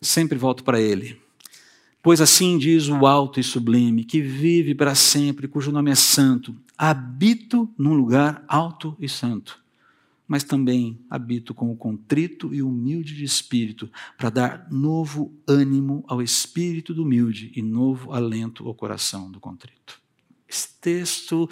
Sempre 0.00 0.36
volto 0.36 0.62
para 0.62 0.78
ele. 0.78 1.18
Pois 2.02 2.20
assim 2.20 2.56
diz 2.56 2.88
o 2.88 3.06
alto 3.06 3.38
e 3.38 3.42
sublime, 3.42 4.04
que 4.04 4.22
vive 4.22 4.74
para 4.74 4.94
sempre, 4.94 5.46
cujo 5.46 5.70
nome 5.70 5.90
é 5.90 5.94
santo. 5.94 6.56
Habito 6.76 7.68
num 7.76 7.92
lugar 7.92 8.42
alto 8.48 8.96
e 8.98 9.06
santo, 9.06 9.62
mas 10.26 10.42
também 10.42 10.98
habito 11.10 11.52
com 11.52 11.70
o 11.70 11.76
contrito 11.76 12.54
e 12.54 12.62
humilde 12.62 13.14
de 13.14 13.24
espírito, 13.24 13.90
para 14.16 14.30
dar 14.30 14.66
novo 14.70 15.30
ânimo 15.46 16.02
ao 16.08 16.22
espírito 16.22 16.94
do 16.94 17.02
humilde 17.02 17.52
e 17.54 17.60
novo 17.60 18.12
alento 18.12 18.66
ao 18.66 18.74
coração 18.74 19.30
do 19.30 19.38
contrito. 19.38 20.00
Esse 20.48 20.68
texto 20.80 21.50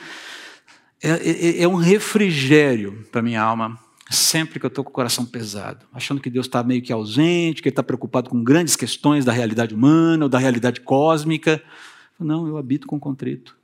é, 1.02 1.11
é, 1.11 1.62
é 1.62 1.68
um 1.68 1.76
refrigério 1.76 3.06
para 3.12 3.22
minha 3.22 3.42
alma 3.42 3.78
sempre 4.08 4.58
que 4.58 4.66
eu 4.66 4.68
estou 4.68 4.82
com 4.82 4.90
o 4.90 4.92
coração 4.92 5.24
pesado, 5.24 5.86
achando 5.92 6.20
que 6.20 6.30
Deus 6.30 6.46
está 6.46 6.62
meio 6.62 6.80
que 6.80 6.92
ausente, 6.92 7.60
que 7.60 7.68
Ele 7.68 7.72
está 7.72 7.82
preocupado 7.82 8.30
com 8.30 8.42
grandes 8.42 8.74
questões 8.74 9.24
da 9.24 9.32
realidade 9.32 9.74
humana 9.74 10.24
ou 10.24 10.28
da 10.28 10.38
realidade 10.38 10.80
cósmica. 10.80 11.62
Não, 12.18 12.46
eu 12.48 12.56
habito 12.56 12.86
com 12.86 12.98
contrito. 12.98 13.56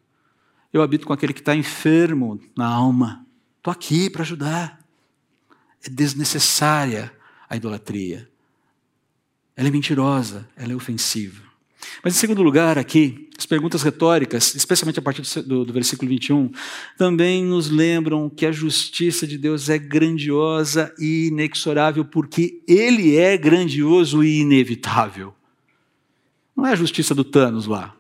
Eu 0.72 0.82
habito 0.82 1.06
com 1.06 1.12
aquele 1.12 1.32
que 1.32 1.40
está 1.40 1.54
enfermo 1.54 2.40
na 2.56 2.66
alma. 2.66 3.24
Estou 3.56 3.72
aqui 3.72 4.10
para 4.10 4.22
ajudar. 4.22 4.80
É 5.84 5.88
desnecessária 5.88 7.12
a 7.48 7.56
idolatria. 7.56 8.28
Ela 9.56 9.68
é 9.68 9.70
mentirosa, 9.70 10.48
ela 10.56 10.72
é 10.72 10.74
ofensiva. 10.74 11.42
Mas, 12.02 12.14
em 12.14 12.18
segundo 12.18 12.42
lugar, 12.42 12.78
aqui, 12.78 13.28
as 13.36 13.46
perguntas 13.46 13.82
retóricas, 13.82 14.54
especialmente 14.54 14.98
a 14.98 15.02
partir 15.02 15.22
do, 15.42 15.64
do, 15.64 15.72
versículo 15.72 16.08
21, 16.08 16.50
também 16.96 17.44
nos 17.44 17.70
lembram 17.70 18.30
que 18.30 18.46
a 18.46 18.52
justiça 18.52 19.26
de 19.26 19.36
Deus 19.38 19.68
é 19.68 19.78
grandiosa 19.78 20.94
e 20.98 21.28
inexorável, 21.28 22.04
porque 22.04 22.62
Ele 22.68 23.16
é 23.16 23.36
grandioso 23.36 24.22
e 24.22 24.40
inevitável. 24.40 25.34
Não 26.56 26.66
é 26.66 26.72
a 26.72 26.76
justiça 26.76 27.14
do 27.14 27.24
Thanos 27.24 27.66
lá. 27.66 27.94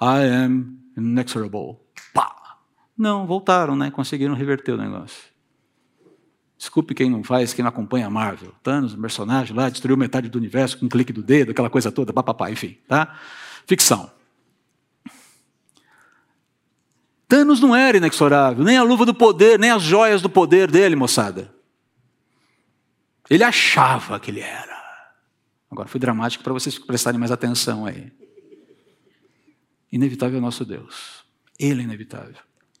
I 0.00 0.44
am 0.44 0.76
inexorable. 0.96 1.76
Pá! 2.14 2.58
Não, 2.96 3.26
voltaram, 3.26 3.74
né? 3.74 3.90
Conseguiram 3.90 4.34
reverter 4.34 4.72
o 4.72 4.76
negócio. 4.76 5.31
Desculpe 6.62 6.94
quem 6.94 7.10
não 7.10 7.24
faz, 7.24 7.52
quem 7.52 7.64
não 7.64 7.70
acompanha 7.70 8.06
a 8.06 8.10
Marvel. 8.10 8.54
Thanos, 8.62 8.94
personagem 8.94 9.52
lá, 9.52 9.68
destruiu 9.68 9.96
metade 9.96 10.28
do 10.28 10.38
universo 10.38 10.78
com 10.78 10.86
um 10.86 10.88
clique 10.88 11.12
do 11.12 11.20
dedo, 11.20 11.50
aquela 11.50 11.68
coisa 11.68 11.90
toda, 11.90 12.12
papapá, 12.12 12.52
enfim, 12.52 12.78
tá? 12.86 13.18
Ficção. 13.66 14.08
Thanos 17.26 17.60
não 17.60 17.74
era 17.74 17.96
inexorável, 17.96 18.62
nem 18.62 18.76
a 18.76 18.84
luva 18.84 19.04
do 19.04 19.12
poder, 19.12 19.58
nem 19.58 19.72
as 19.72 19.82
joias 19.82 20.22
do 20.22 20.30
poder 20.30 20.70
dele, 20.70 20.94
moçada. 20.94 21.52
Ele 23.28 23.42
achava 23.42 24.20
que 24.20 24.30
ele 24.30 24.40
era. 24.40 24.80
Agora, 25.68 25.88
foi 25.88 25.98
dramático 25.98 26.44
para 26.44 26.52
vocês 26.52 26.78
prestarem 26.78 27.18
mais 27.18 27.32
atenção 27.32 27.86
aí. 27.86 28.12
Inevitável 29.90 30.36
é 30.36 30.38
o 30.38 30.42
nosso 30.42 30.64
Deus. 30.64 31.24
Ele 31.58 31.80
é 31.80 31.84
inevitável. 31.84 32.36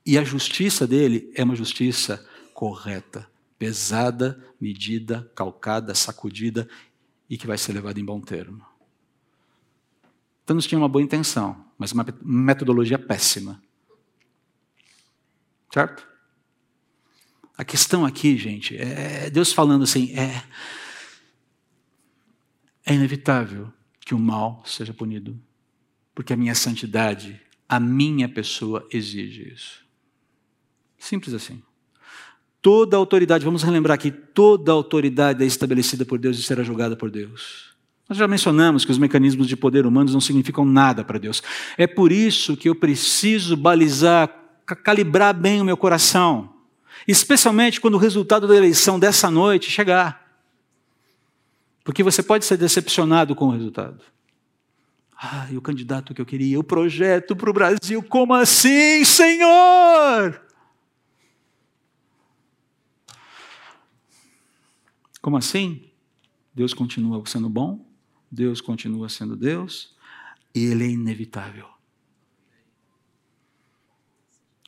E 0.06 0.16
a 0.16 0.22
justiça 0.22 0.86
dele 0.86 1.32
é 1.34 1.42
uma 1.42 1.56
justiça 1.56 2.24
correta 2.54 3.31
pesada, 3.62 4.44
medida, 4.60 5.30
calcada, 5.36 5.94
sacudida 5.94 6.68
e 7.30 7.38
que 7.38 7.46
vai 7.46 7.56
ser 7.56 7.72
levada 7.72 8.00
em 8.00 8.04
bom 8.04 8.20
termo. 8.20 8.66
Thanos 10.44 10.66
tinha 10.66 10.80
uma 10.80 10.88
boa 10.88 11.00
intenção, 11.00 11.64
mas 11.78 11.92
uma 11.92 12.04
metodologia 12.24 12.98
péssima. 12.98 13.62
Certo? 15.72 16.04
A 17.56 17.64
questão 17.64 18.04
aqui, 18.04 18.36
gente, 18.36 18.76
é 18.76 19.30
Deus 19.30 19.52
falando 19.52 19.84
assim: 19.84 20.12
é, 20.18 20.42
é 22.84 22.94
inevitável 22.94 23.72
que 24.00 24.12
o 24.12 24.18
mal 24.18 24.60
seja 24.66 24.92
punido, 24.92 25.40
porque 26.12 26.32
a 26.32 26.36
minha 26.36 26.56
santidade, 26.56 27.40
a 27.68 27.78
minha 27.78 28.28
pessoa 28.28 28.88
exige 28.90 29.52
isso. 29.54 29.86
Simples 30.98 31.32
assim. 31.32 31.62
Toda 32.62 32.96
autoridade, 32.96 33.44
vamos 33.44 33.64
relembrar 33.64 33.96
aqui, 33.96 34.12
toda 34.12 34.70
autoridade 34.70 35.42
é 35.42 35.46
estabelecida 35.46 36.04
por 36.04 36.16
Deus 36.16 36.38
e 36.38 36.44
será 36.44 36.62
julgada 36.62 36.94
por 36.94 37.10
Deus. 37.10 37.74
Nós 38.08 38.16
já 38.16 38.28
mencionamos 38.28 38.84
que 38.84 38.92
os 38.92 38.98
mecanismos 38.98 39.48
de 39.48 39.56
poder 39.56 39.84
humanos 39.84 40.14
não 40.14 40.20
significam 40.20 40.64
nada 40.64 41.02
para 41.02 41.18
Deus. 41.18 41.42
É 41.76 41.88
por 41.88 42.12
isso 42.12 42.56
que 42.56 42.68
eu 42.68 42.74
preciso 42.76 43.56
balizar, 43.56 44.28
calibrar 44.84 45.34
bem 45.34 45.60
o 45.60 45.64
meu 45.64 45.76
coração, 45.76 46.52
especialmente 47.08 47.80
quando 47.80 47.94
o 47.94 47.98
resultado 47.98 48.46
da 48.46 48.56
eleição 48.56 48.96
dessa 48.96 49.28
noite 49.28 49.68
chegar. 49.68 50.22
Porque 51.82 52.04
você 52.04 52.22
pode 52.22 52.44
ser 52.44 52.56
decepcionado 52.56 53.34
com 53.34 53.46
o 53.46 53.50
resultado. 53.50 54.00
Ah, 55.20 55.48
e 55.50 55.56
o 55.56 55.62
candidato 55.62 56.14
que 56.14 56.20
eu 56.20 56.26
queria, 56.26 56.60
o 56.60 56.64
projeto 56.64 57.34
para 57.34 57.50
o 57.50 57.52
Brasil, 57.52 58.02
como 58.04 58.34
assim, 58.34 59.04
Senhor? 59.04 60.40
Como 65.22 65.36
assim? 65.36 65.88
Deus 66.52 66.74
continua 66.74 67.24
sendo 67.24 67.48
bom, 67.48 67.88
Deus 68.30 68.60
continua 68.60 69.08
sendo 69.08 69.36
Deus, 69.36 69.96
e 70.54 70.64
Ele 70.64 70.84
é 70.84 70.88
inevitável. 70.88 71.68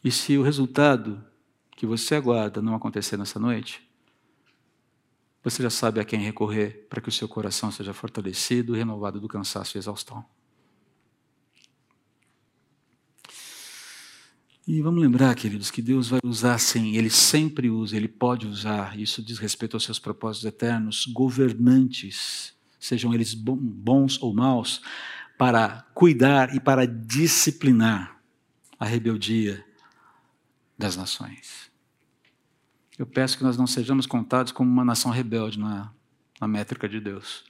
E 0.03 0.11
se 0.11 0.39
o 0.39 0.43
resultado 0.43 1.23
que 1.77 1.85
você 1.85 2.15
aguarda 2.15 2.63
não 2.63 2.75
acontecer 2.75 3.17
nessa 3.17 3.41
noite, 3.41 3.83
você 5.43 5.63
já 5.63 5.71
sabe 5.71 5.99
a 5.99 6.05
quem 6.05 6.21
recorrer 6.21 6.87
para 6.89 7.01
que 7.01 7.09
o 7.09 7.13
seu 7.13 7.29
coração 7.29 7.71
seja 7.71 7.93
fortalecido 7.93 8.75
e 8.75 8.79
renovado 8.79 9.21
do 9.21 9.29
cansaço 9.29 9.77
e 9.77 9.79
exaustão. 9.79 10.25
E 14.67 14.81
vamos 14.81 15.03
lembrar, 15.03 15.35
queridos, 15.35 15.71
que 15.71 15.83
Deus 15.83 16.09
vai 16.09 16.21
usar 16.25 16.59
sim, 16.59 16.97
Ele 16.97 17.11
sempre 17.11 17.69
usa, 17.69 17.97
Ele 17.97 18.09
pode 18.09 18.47
usar, 18.47 18.99
isso 18.99 19.23
diz 19.23 19.39
respeito 19.39 19.77
aos 19.77 19.85
seus 19.85 19.99
propósitos 19.99 20.47
eternos, 20.47 21.05
governantes, 21.07 22.55
sejam 22.81 23.13
eles 23.13 23.35
bons 23.35 24.21
ou 24.23 24.33
maus, 24.35 24.81
para 25.37 25.83
cuidar 25.95 26.55
e 26.55 26.61
para 26.61 26.87
disciplinar 26.87 28.19
a 28.79 28.87
rebeldia 28.87 29.65
das 30.79 30.97
nações. 30.97 31.71
Eu 32.99 33.07
peço 33.07 33.37
que 33.37 33.45
nós 33.45 33.59
não 33.59 33.67
sejamos 33.67 34.07
contados 34.07 34.51
como 34.51 34.71
uma 34.71 34.85
nação 34.85 35.11
rebelde 35.11 35.59
na, 35.59 35.93
na 36.41 36.49
métrica 36.49 36.89
de 36.89 37.01
Deus. 37.01 37.45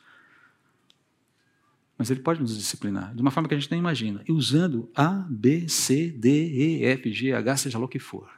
Mas 1.96 2.10
ele 2.10 2.20
pode 2.20 2.40
nos 2.40 2.56
disciplinar 2.56 3.14
de 3.14 3.22
uma 3.22 3.30
forma 3.30 3.48
que 3.48 3.54
a 3.54 3.58
gente 3.58 3.70
nem 3.70 3.78
imagina. 3.78 4.22
E 4.28 4.32
usando 4.32 4.90
A, 4.94 5.26
B, 5.30 5.68
C, 5.68 6.10
D, 6.10 6.28
E, 6.28 6.84
F, 6.84 7.12
G, 7.12 7.32
H, 7.32 7.56
seja 7.58 7.78
lá 7.78 7.84
o 7.84 7.88
que 7.88 8.00
for. 8.00 8.28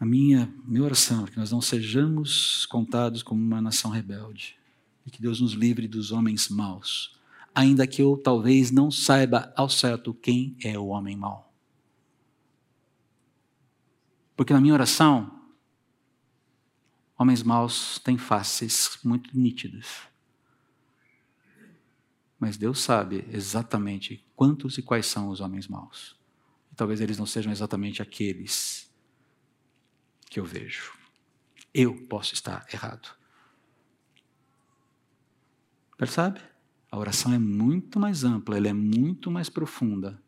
A 0.00 0.06
minha, 0.06 0.52
minha 0.64 0.82
oração 0.82 1.24
é 1.24 1.30
que 1.30 1.36
nós 1.36 1.50
não 1.50 1.60
sejamos 1.60 2.66
contados 2.66 3.22
como 3.22 3.40
uma 3.40 3.60
nação 3.60 3.90
rebelde. 3.90 4.56
E 5.06 5.10
que 5.10 5.20
Deus 5.20 5.40
nos 5.40 5.52
livre 5.52 5.86
dos 5.86 6.12
homens 6.12 6.48
maus. 6.48 7.18
Ainda 7.54 7.86
que 7.86 8.00
eu 8.00 8.16
talvez 8.16 8.70
não 8.70 8.90
saiba 8.90 9.52
ao 9.54 9.68
certo 9.68 10.14
quem 10.14 10.56
é 10.62 10.78
o 10.78 10.86
homem 10.86 11.16
mau. 11.16 11.52
Porque 14.34 14.52
na 14.52 14.60
minha 14.60 14.74
oração, 14.74 15.40
homens 17.18 17.42
maus 17.42 17.98
têm 17.98 18.16
faces 18.16 18.98
muito 19.04 19.30
nítidas 19.38 20.13
mas 22.44 22.58
Deus 22.58 22.82
sabe 22.82 23.26
exatamente 23.32 24.22
quantos 24.36 24.76
e 24.76 24.82
quais 24.82 25.06
são 25.06 25.30
os 25.30 25.40
homens 25.40 25.66
maus. 25.66 26.14
E 26.70 26.74
talvez 26.74 27.00
eles 27.00 27.16
não 27.16 27.24
sejam 27.24 27.50
exatamente 27.50 28.02
aqueles 28.02 28.94
que 30.28 30.38
eu 30.38 30.44
vejo. 30.44 30.92
Eu 31.72 32.06
posso 32.06 32.34
estar 32.34 32.66
errado. 32.70 33.08
Percebe? 35.96 36.38
A 36.90 36.98
oração 36.98 37.32
é 37.32 37.38
muito 37.38 37.98
mais 37.98 38.24
ampla, 38.24 38.58
ela 38.58 38.68
é 38.68 38.74
muito 38.74 39.30
mais 39.30 39.48
profunda. 39.48 40.22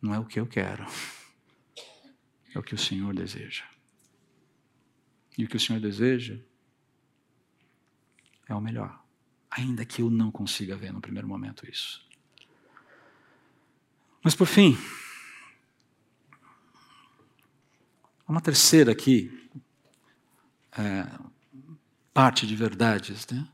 Não 0.00 0.14
é 0.14 0.18
o 0.20 0.26
que 0.26 0.38
eu 0.38 0.46
quero, 0.46 0.86
é 2.54 2.58
o 2.60 2.62
que 2.62 2.76
o 2.76 2.78
Senhor 2.78 3.12
deseja. 3.12 3.64
E 5.36 5.44
o 5.44 5.48
que 5.48 5.56
o 5.56 5.60
Senhor 5.60 5.80
deseja 5.80 6.38
é 8.46 8.54
o 8.54 8.60
melhor, 8.60 9.03
ainda 9.56 9.84
que 9.84 10.02
eu 10.02 10.10
não 10.10 10.30
consiga 10.30 10.76
ver 10.76 10.92
no 10.92 11.00
primeiro 11.00 11.28
momento 11.28 11.68
isso. 11.68 12.04
Mas 14.22 14.34
por 14.34 14.46
fim, 14.46 14.76
uma 18.26 18.40
terceira 18.40 18.90
aqui, 18.90 19.48
é, 20.76 21.06
parte 22.12 22.46
de 22.46 22.56
verdades, 22.56 23.26
né? 23.30 23.46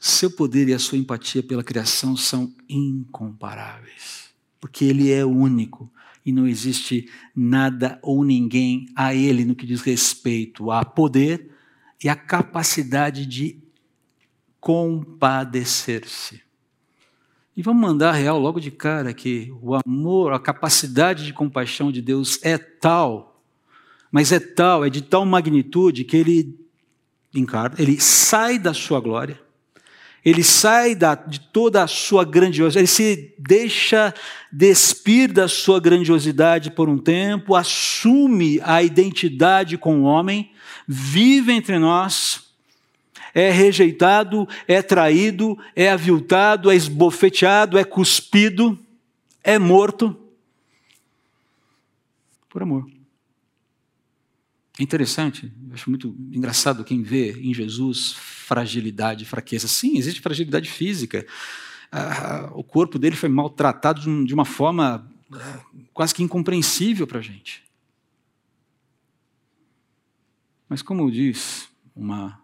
Seu 0.00 0.30
poder 0.30 0.68
e 0.68 0.74
a 0.74 0.78
sua 0.78 0.98
empatia 0.98 1.42
pela 1.42 1.64
criação 1.64 2.14
são 2.14 2.54
incomparáveis, 2.68 4.28
porque 4.60 4.84
Ele 4.84 5.10
é 5.10 5.24
único 5.24 5.90
e 6.24 6.30
não 6.30 6.46
existe 6.46 7.10
nada 7.34 7.98
ou 8.02 8.22
ninguém 8.22 8.86
a 8.94 9.14
Ele 9.14 9.46
no 9.46 9.56
que 9.56 9.66
diz 9.66 9.80
respeito 9.80 10.70
a 10.70 10.84
poder 10.84 11.50
e 12.02 12.08
a 12.08 12.14
capacidade 12.14 13.24
de 13.24 13.63
compadecer-se. 14.64 16.40
E 17.54 17.62
vamos 17.62 17.82
mandar 17.82 18.12
real 18.12 18.40
logo 18.40 18.58
de 18.58 18.70
cara 18.70 19.12
que 19.12 19.52
o 19.60 19.74
amor, 19.74 20.32
a 20.32 20.38
capacidade 20.38 21.26
de 21.26 21.34
compaixão 21.34 21.92
de 21.92 22.00
Deus 22.00 22.42
é 22.42 22.56
tal, 22.56 23.42
mas 24.10 24.32
é 24.32 24.40
tal, 24.40 24.82
é 24.82 24.88
de 24.88 25.02
tal 25.02 25.26
magnitude 25.26 26.02
que 26.04 26.16
ele 26.16 26.58
encarna, 27.34 27.76
ele 27.78 28.00
sai 28.00 28.58
da 28.58 28.72
sua 28.72 29.00
glória, 29.00 29.38
ele 30.24 30.42
sai 30.42 30.94
da, 30.94 31.14
de 31.14 31.40
toda 31.40 31.82
a 31.82 31.86
sua 31.86 32.24
grandiosidade, 32.24 32.78
ele 32.78 32.86
se 32.86 33.34
deixa 33.38 34.14
despir 34.50 35.30
da 35.30 35.46
sua 35.46 35.78
grandiosidade 35.78 36.70
por 36.70 36.88
um 36.88 36.96
tempo, 36.96 37.54
assume 37.54 38.62
a 38.62 38.82
identidade 38.82 39.76
com 39.76 40.00
o 40.00 40.04
homem, 40.04 40.52
vive 40.88 41.52
entre 41.52 41.78
nós, 41.78 42.43
é 43.34 43.50
rejeitado, 43.50 44.48
é 44.68 44.80
traído, 44.80 45.58
é 45.74 45.90
aviltado, 45.90 46.70
é 46.70 46.76
esbofeteado, 46.76 47.76
é 47.76 47.84
cuspido, 47.84 48.78
é 49.42 49.58
morto 49.58 50.16
por 52.48 52.62
amor. 52.62 52.88
É 54.78 54.82
interessante, 54.82 55.52
acho 55.72 55.90
muito 55.90 56.16
engraçado 56.32 56.84
quem 56.84 57.02
vê 57.02 57.32
em 57.32 57.52
Jesus 57.52 58.12
fragilidade, 58.12 59.24
fraqueza. 59.24 59.66
Sim, 59.66 59.98
existe 59.98 60.20
fragilidade 60.20 60.70
física. 60.70 61.26
Ah, 61.90 62.50
o 62.54 62.62
corpo 62.62 62.98
dele 62.98 63.16
foi 63.16 63.28
maltratado 63.28 64.24
de 64.24 64.34
uma 64.34 64.44
forma 64.44 65.08
ah, 65.32 65.60
quase 65.92 66.14
que 66.14 66.22
incompreensível 66.22 67.06
para 67.06 67.18
a 67.18 67.22
gente. 67.22 67.62
Mas, 70.68 70.82
como 70.82 71.10
diz 71.10 71.68
uma, 71.94 72.43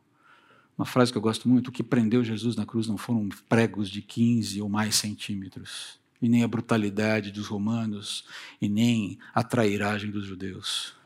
uma 0.81 0.87
frase 0.87 1.13
que 1.13 1.19
eu 1.19 1.23
gosto 1.23 1.49
muito, 1.49 1.69
o 1.69 1.73
que 1.73 1.83
prendeu 1.83 2.25
Jesus 2.25 2.57
na 2.57 2.65
cruz 2.65 2.87
não 2.87 2.97
foram 2.97 3.29
pregos 3.49 3.91
de 3.91 4.01
15 4.01 4.63
ou 4.63 4.69
mais 4.69 4.95
centímetros, 4.95 6.01
e 6.23 6.29
nem 6.29 6.43
a 6.43 6.49
brutalidade 6.49 7.31
dos 7.31 7.47
romanos, 7.47 8.25
e 8.61 8.69
nem 8.69 9.19
a 9.35 9.43
trairagem 9.43 10.11
dos 10.11 10.25
judeus 10.25 10.99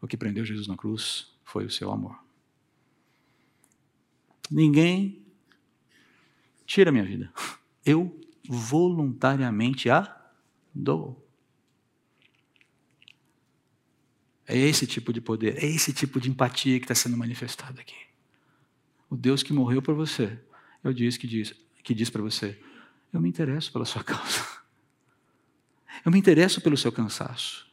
o 0.00 0.06
que 0.06 0.16
prendeu 0.16 0.44
Jesus 0.44 0.66
na 0.66 0.76
cruz 0.76 1.32
foi 1.44 1.64
o 1.64 1.70
seu 1.70 1.90
amor. 1.90 2.18
Ninguém 4.50 5.26
tira 6.64 6.92
minha 6.92 7.04
vida. 7.04 7.32
Eu 7.84 8.18
voluntariamente 8.48 9.90
a 9.90 10.16
dou. 10.74 11.24
É 14.46 14.56
esse 14.56 14.86
tipo 14.86 15.12
de 15.12 15.20
poder, 15.20 15.62
é 15.62 15.66
esse 15.66 15.92
tipo 15.92 16.18
de 16.20 16.30
empatia 16.30 16.78
que 16.78 16.84
está 16.84 16.94
sendo 16.94 17.16
manifestado 17.16 17.80
aqui. 17.80 18.07
O 19.10 19.16
Deus 19.16 19.42
que 19.42 19.52
morreu 19.52 19.80
por 19.80 19.94
você, 19.94 20.38
eu 20.84 20.92
disse 20.92 21.18
que 21.18 21.26
diz, 21.26 21.54
que 21.82 21.94
diz 21.94 22.10
para 22.10 22.22
você: 22.22 22.58
eu 23.12 23.20
me 23.20 23.28
interesso 23.28 23.72
pela 23.72 23.84
sua 23.84 24.04
causa. 24.04 24.46
Eu 26.04 26.12
me 26.12 26.18
interesso 26.18 26.60
pelo 26.60 26.76
seu 26.76 26.92
cansaço. 26.92 27.66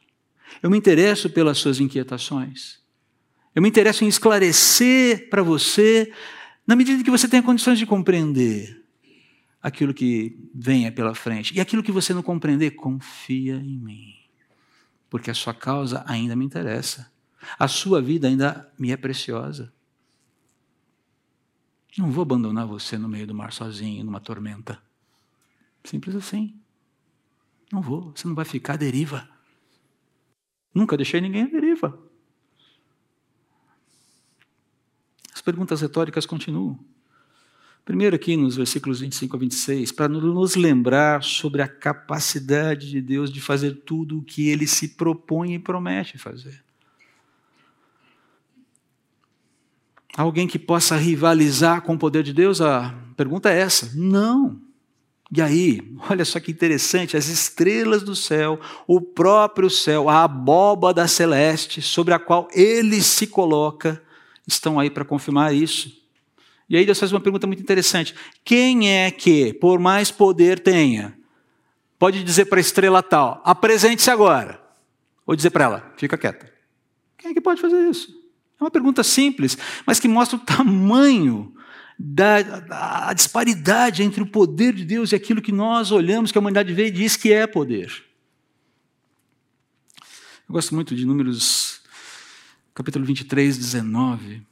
Eu 0.60 0.68
me 0.68 0.76
interesso 0.76 1.30
pelas 1.30 1.58
suas 1.58 1.78
inquietações. 1.78 2.80
Eu 3.54 3.62
me 3.62 3.68
interesso 3.68 4.04
em 4.04 4.08
esclarecer 4.08 5.30
para 5.30 5.44
você, 5.44 6.12
na 6.66 6.74
medida 6.74 7.04
que 7.04 7.10
você 7.10 7.28
tenha 7.28 7.42
condições 7.42 7.78
de 7.78 7.86
compreender 7.86 8.84
aquilo 9.62 9.94
que 9.94 10.36
venha 10.52 10.90
pela 10.90 11.14
frente. 11.14 11.54
E 11.54 11.60
aquilo 11.60 11.84
que 11.84 11.92
você 11.92 12.12
não 12.12 12.22
compreender, 12.22 12.72
confia 12.72 13.54
em 13.54 13.78
mim. 13.78 14.14
Porque 15.08 15.30
a 15.30 15.34
sua 15.34 15.54
causa 15.54 16.04
ainda 16.06 16.34
me 16.34 16.44
interessa. 16.44 17.10
A 17.56 17.68
sua 17.68 18.02
vida 18.02 18.26
ainda 18.26 18.70
me 18.76 18.90
é 18.90 18.96
preciosa. 18.96 19.72
Não 21.96 22.10
vou 22.10 22.22
abandonar 22.22 22.66
você 22.66 22.98
no 22.98 23.08
meio 23.08 23.26
do 23.26 23.34
mar 23.34 23.52
sozinho, 23.52 24.04
numa 24.04 24.20
tormenta. 24.20 24.80
Simples 25.82 26.14
assim. 26.14 26.54
Não 27.72 27.80
vou. 27.80 28.12
Você 28.14 28.28
não 28.28 28.34
vai 28.34 28.44
ficar 28.44 28.74
à 28.74 28.76
deriva. 28.76 29.28
Nunca 30.74 30.96
deixei 30.96 31.20
ninguém 31.20 31.44
à 31.44 31.46
deriva. 31.46 31.98
As 35.32 35.40
perguntas 35.40 35.80
retóricas 35.80 36.26
continuam. 36.26 36.78
Primeiro, 37.86 38.16
aqui 38.16 38.36
nos 38.36 38.56
versículos 38.56 38.98
25 38.98 39.36
a 39.36 39.38
26, 39.38 39.92
para 39.92 40.08
nos 40.08 40.56
lembrar 40.56 41.22
sobre 41.22 41.62
a 41.62 41.68
capacidade 41.68 42.90
de 42.90 43.00
Deus 43.00 43.32
de 43.32 43.40
fazer 43.40 43.84
tudo 43.84 44.18
o 44.18 44.22
que 44.24 44.48
ele 44.48 44.66
se 44.66 44.96
propõe 44.96 45.54
e 45.54 45.58
promete 45.58 46.18
fazer. 46.18 46.65
Alguém 50.16 50.48
que 50.48 50.58
possa 50.58 50.96
rivalizar 50.96 51.82
com 51.82 51.92
o 51.92 51.98
poder 51.98 52.22
de 52.22 52.32
Deus? 52.32 52.62
A 52.62 52.94
pergunta 53.16 53.50
é 53.50 53.60
essa: 53.60 53.92
não. 53.94 54.58
E 55.30 55.42
aí, 55.42 55.94
olha 56.08 56.24
só 56.24 56.40
que 56.40 56.50
interessante, 56.50 57.16
as 57.16 57.26
estrelas 57.26 58.02
do 58.02 58.16
céu, 58.16 58.58
o 58.86 59.00
próprio 59.00 59.68
céu, 59.68 60.08
a 60.08 60.24
abóbada 60.24 61.06
celeste 61.06 61.82
sobre 61.82 62.14
a 62.14 62.18
qual 62.18 62.48
ele 62.54 63.02
se 63.02 63.26
coloca, 63.26 64.00
estão 64.46 64.80
aí 64.80 64.88
para 64.88 65.04
confirmar 65.04 65.52
isso. 65.54 65.92
E 66.68 66.76
aí 66.76 66.86
Deus 66.86 66.98
faz 66.98 67.12
uma 67.12 67.20
pergunta 67.20 67.46
muito 67.46 67.62
interessante: 67.62 68.14
quem 68.42 68.90
é 68.90 69.10
que, 69.10 69.52
por 69.52 69.78
mais 69.78 70.10
poder 70.10 70.60
tenha, 70.60 71.14
pode 71.98 72.24
dizer 72.24 72.46
para 72.46 72.58
a 72.58 72.60
estrela 72.60 73.02
tal, 73.02 73.42
apresente-se 73.44 74.10
agora? 74.10 74.62
Ou 75.26 75.36
dizer 75.36 75.50
para 75.50 75.64
ela, 75.64 75.92
fica 75.98 76.16
quieta. 76.16 76.50
Quem 77.18 77.32
é 77.32 77.34
que 77.34 77.40
pode 77.40 77.60
fazer 77.60 77.86
isso? 77.90 78.25
É 78.58 78.64
uma 78.64 78.70
pergunta 78.70 79.02
simples, 79.02 79.56
mas 79.86 80.00
que 80.00 80.08
mostra 80.08 80.36
o 80.36 80.40
tamanho 80.40 81.54
da, 81.98 82.42
da, 82.42 83.12
disparidade 83.12 84.02
entre 84.02 84.22
o 84.22 84.26
poder 84.26 84.74
de 84.74 84.84
Deus 84.84 85.12
e 85.12 85.14
aquilo 85.14 85.42
que 85.42 85.52
nós 85.52 85.90
olhamos, 85.90 86.32
que 86.32 86.38
a 86.38 86.40
humanidade 86.40 86.72
vê 86.72 86.86
e 86.86 86.90
diz 86.90 87.16
que 87.16 87.32
é 87.32 87.46
poder. 87.46 88.04
Eu 90.48 90.52
gosto 90.52 90.74
muito 90.74 90.94
de 90.94 91.04
Números, 91.04 91.80
capítulo 92.74 93.04
23, 93.04 93.56
19, 93.56 94.42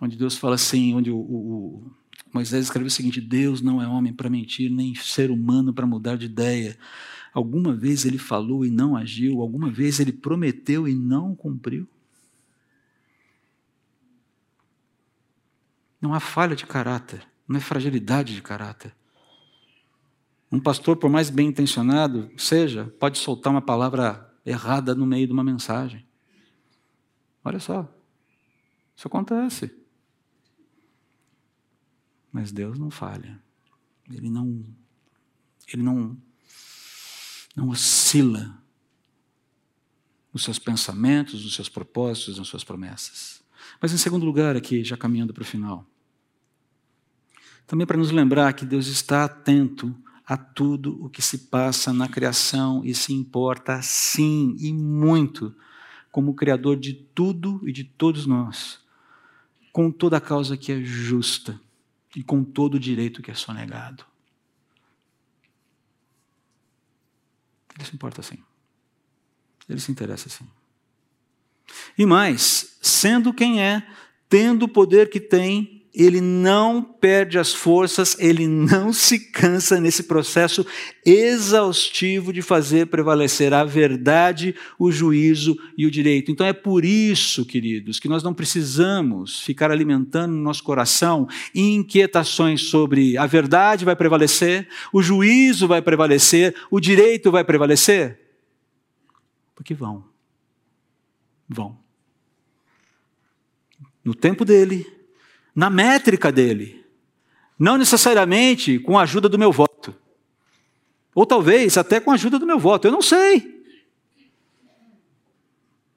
onde 0.00 0.16
Deus 0.16 0.36
fala 0.36 0.56
assim, 0.56 0.94
onde 0.94 1.10
o, 1.10 1.16
o, 1.16 1.84
o 1.86 1.92
Moisés 2.32 2.64
escreveu 2.64 2.88
o 2.88 2.90
seguinte: 2.90 3.20
Deus 3.20 3.62
não 3.62 3.80
é 3.80 3.86
homem 3.86 4.12
para 4.12 4.28
mentir, 4.28 4.70
nem 4.70 4.94
ser 4.94 5.30
humano 5.30 5.72
para 5.72 5.86
mudar 5.86 6.16
de 6.16 6.26
ideia. 6.26 6.76
Alguma 7.32 7.74
vez 7.74 8.04
ele 8.04 8.18
falou 8.18 8.64
e 8.64 8.70
não 8.70 8.96
agiu, 8.96 9.40
alguma 9.40 9.70
vez 9.70 10.00
ele 10.00 10.12
prometeu 10.12 10.88
e 10.88 10.94
não 10.94 11.34
cumpriu. 11.34 11.86
Não 16.02 16.12
há 16.12 16.18
falha 16.18 16.56
de 16.56 16.66
caráter, 16.66 17.24
não 17.46 17.56
é 17.56 17.60
fragilidade 17.60 18.34
de 18.34 18.42
caráter. 18.42 18.92
Um 20.50 20.58
pastor, 20.58 20.96
por 20.96 21.08
mais 21.08 21.30
bem 21.30 21.46
intencionado 21.48 22.28
seja, 22.36 22.92
pode 22.98 23.18
soltar 23.18 23.52
uma 23.52 23.62
palavra 23.62 24.28
errada 24.44 24.96
no 24.96 25.06
meio 25.06 25.28
de 25.28 25.32
uma 25.32 25.44
mensagem. 25.44 26.04
Olha 27.44 27.60
só, 27.60 27.88
isso 28.96 29.06
acontece. 29.06 29.72
Mas 32.32 32.50
Deus 32.50 32.80
não 32.80 32.90
falha. 32.90 33.40
Ele 34.10 34.28
não, 34.28 34.64
ele 35.72 35.82
não, 35.82 36.16
não 37.54 37.68
oscila 37.68 38.60
nos 40.32 40.42
seus 40.42 40.58
pensamentos, 40.58 41.44
nos 41.44 41.54
seus 41.54 41.68
propósitos, 41.68 42.38
nas 42.38 42.48
suas 42.48 42.64
promessas. 42.64 43.42
Mas 43.80 43.92
em 43.92 43.98
segundo 43.98 44.26
lugar, 44.26 44.56
aqui, 44.56 44.82
já 44.82 44.96
caminhando 44.96 45.32
para 45.32 45.42
o 45.42 45.46
final, 45.46 45.86
também 47.66 47.86
para 47.86 47.96
nos 47.96 48.10
lembrar 48.10 48.52
que 48.52 48.64
Deus 48.64 48.86
está 48.86 49.24
atento 49.24 49.94
a 50.26 50.36
tudo 50.36 51.04
o 51.04 51.10
que 51.10 51.20
se 51.20 51.38
passa 51.38 51.92
na 51.92 52.08
criação 52.08 52.84
e 52.84 52.94
se 52.94 53.12
importa, 53.12 53.80
sim, 53.82 54.56
e 54.58 54.72
muito, 54.72 55.54
como 56.10 56.34
Criador 56.34 56.76
de 56.76 56.92
tudo 56.92 57.60
e 57.66 57.72
de 57.72 57.84
todos 57.84 58.26
nós, 58.26 58.80
com 59.72 59.90
toda 59.90 60.18
a 60.18 60.20
causa 60.20 60.56
que 60.56 60.72
é 60.72 60.82
justa 60.82 61.60
e 62.14 62.22
com 62.22 62.44
todo 62.44 62.74
o 62.74 62.80
direito 62.80 63.22
que 63.22 63.30
é 63.30 63.34
sonegado. 63.34 64.04
Ele 67.74 67.84
se 67.84 67.94
importa 67.94 68.20
assim. 68.20 68.38
Ele 69.68 69.80
se 69.80 69.90
interessa 69.90 70.28
assim. 70.28 70.46
E 71.96 72.04
mais, 72.04 72.76
sendo 72.82 73.32
quem 73.32 73.62
é, 73.62 73.86
tendo 74.28 74.64
o 74.64 74.68
poder 74.68 75.10
que 75.10 75.20
tem, 75.20 75.81
ele 75.94 76.22
não 76.22 76.82
perde 76.82 77.38
as 77.38 77.52
forças, 77.52 78.16
ele 78.18 78.46
não 78.46 78.92
se 78.92 79.18
cansa 79.18 79.78
nesse 79.78 80.04
processo 80.04 80.66
exaustivo 81.04 82.32
de 82.32 82.40
fazer 82.40 82.86
prevalecer 82.86 83.52
a 83.52 83.62
verdade, 83.62 84.54
o 84.78 84.90
juízo 84.90 85.58
e 85.76 85.84
o 85.84 85.90
direito. 85.90 86.30
Então 86.30 86.46
é 86.46 86.52
por 86.52 86.84
isso, 86.84 87.44
queridos, 87.44 88.00
que 88.00 88.08
nós 88.08 88.22
não 88.22 88.32
precisamos 88.32 89.40
ficar 89.40 89.70
alimentando 89.70 90.32
no 90.32 90.42
nosso 90.42 90.62
coração 90.62 91.28
inquietações 91.54 92.62
sobre 92.62 93.18
a 93.18 93.26
verdade 93.26 93.84
vai 93.84 93.94
prevalecer, 93.94 94.68
o 94.92 95.02
juízo 95.02 95.68
vai 95.68 95.82
prevalecer, 95.82 96.54
o 96.70 96.80
direito 96.80 97.30
vai 97.30 97.44
prevalecer. 97.44 98.18
Porque 99.54 99.74
vão. 99.74 100.04
Vão. 101.46 101.78
No 104.02 104.14
tempo 104.14 104.44
dele, 104.44 104.86
na 105.54 105.68
métrica 105.68 106.32
dele, 106.32 106.84
não 107.58 107.76
necessariamente 107.76 108.78
com 108.78 108.98
a 108.98 109.02
ajuda 109.02 109.28
do 109.28 109.38
meu 109.38 109.52
voto. 109.52 109.94
Ou 111.14 111.26
talvez 111.26 111.76
até 111.76 112.00
com 112.00 112.10
a 112.10 112.14
ajuda 112.14 112.38
do 112.38 112.46
meu 112.46 112.58
voto, 112.58 112.86
eu 112.86 112.92
não 112.92 113.02
sei. 113.02 113.62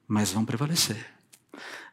Mas 0.08 0.32
vão 0.32 0.46
prevalecer. 0.46 1.14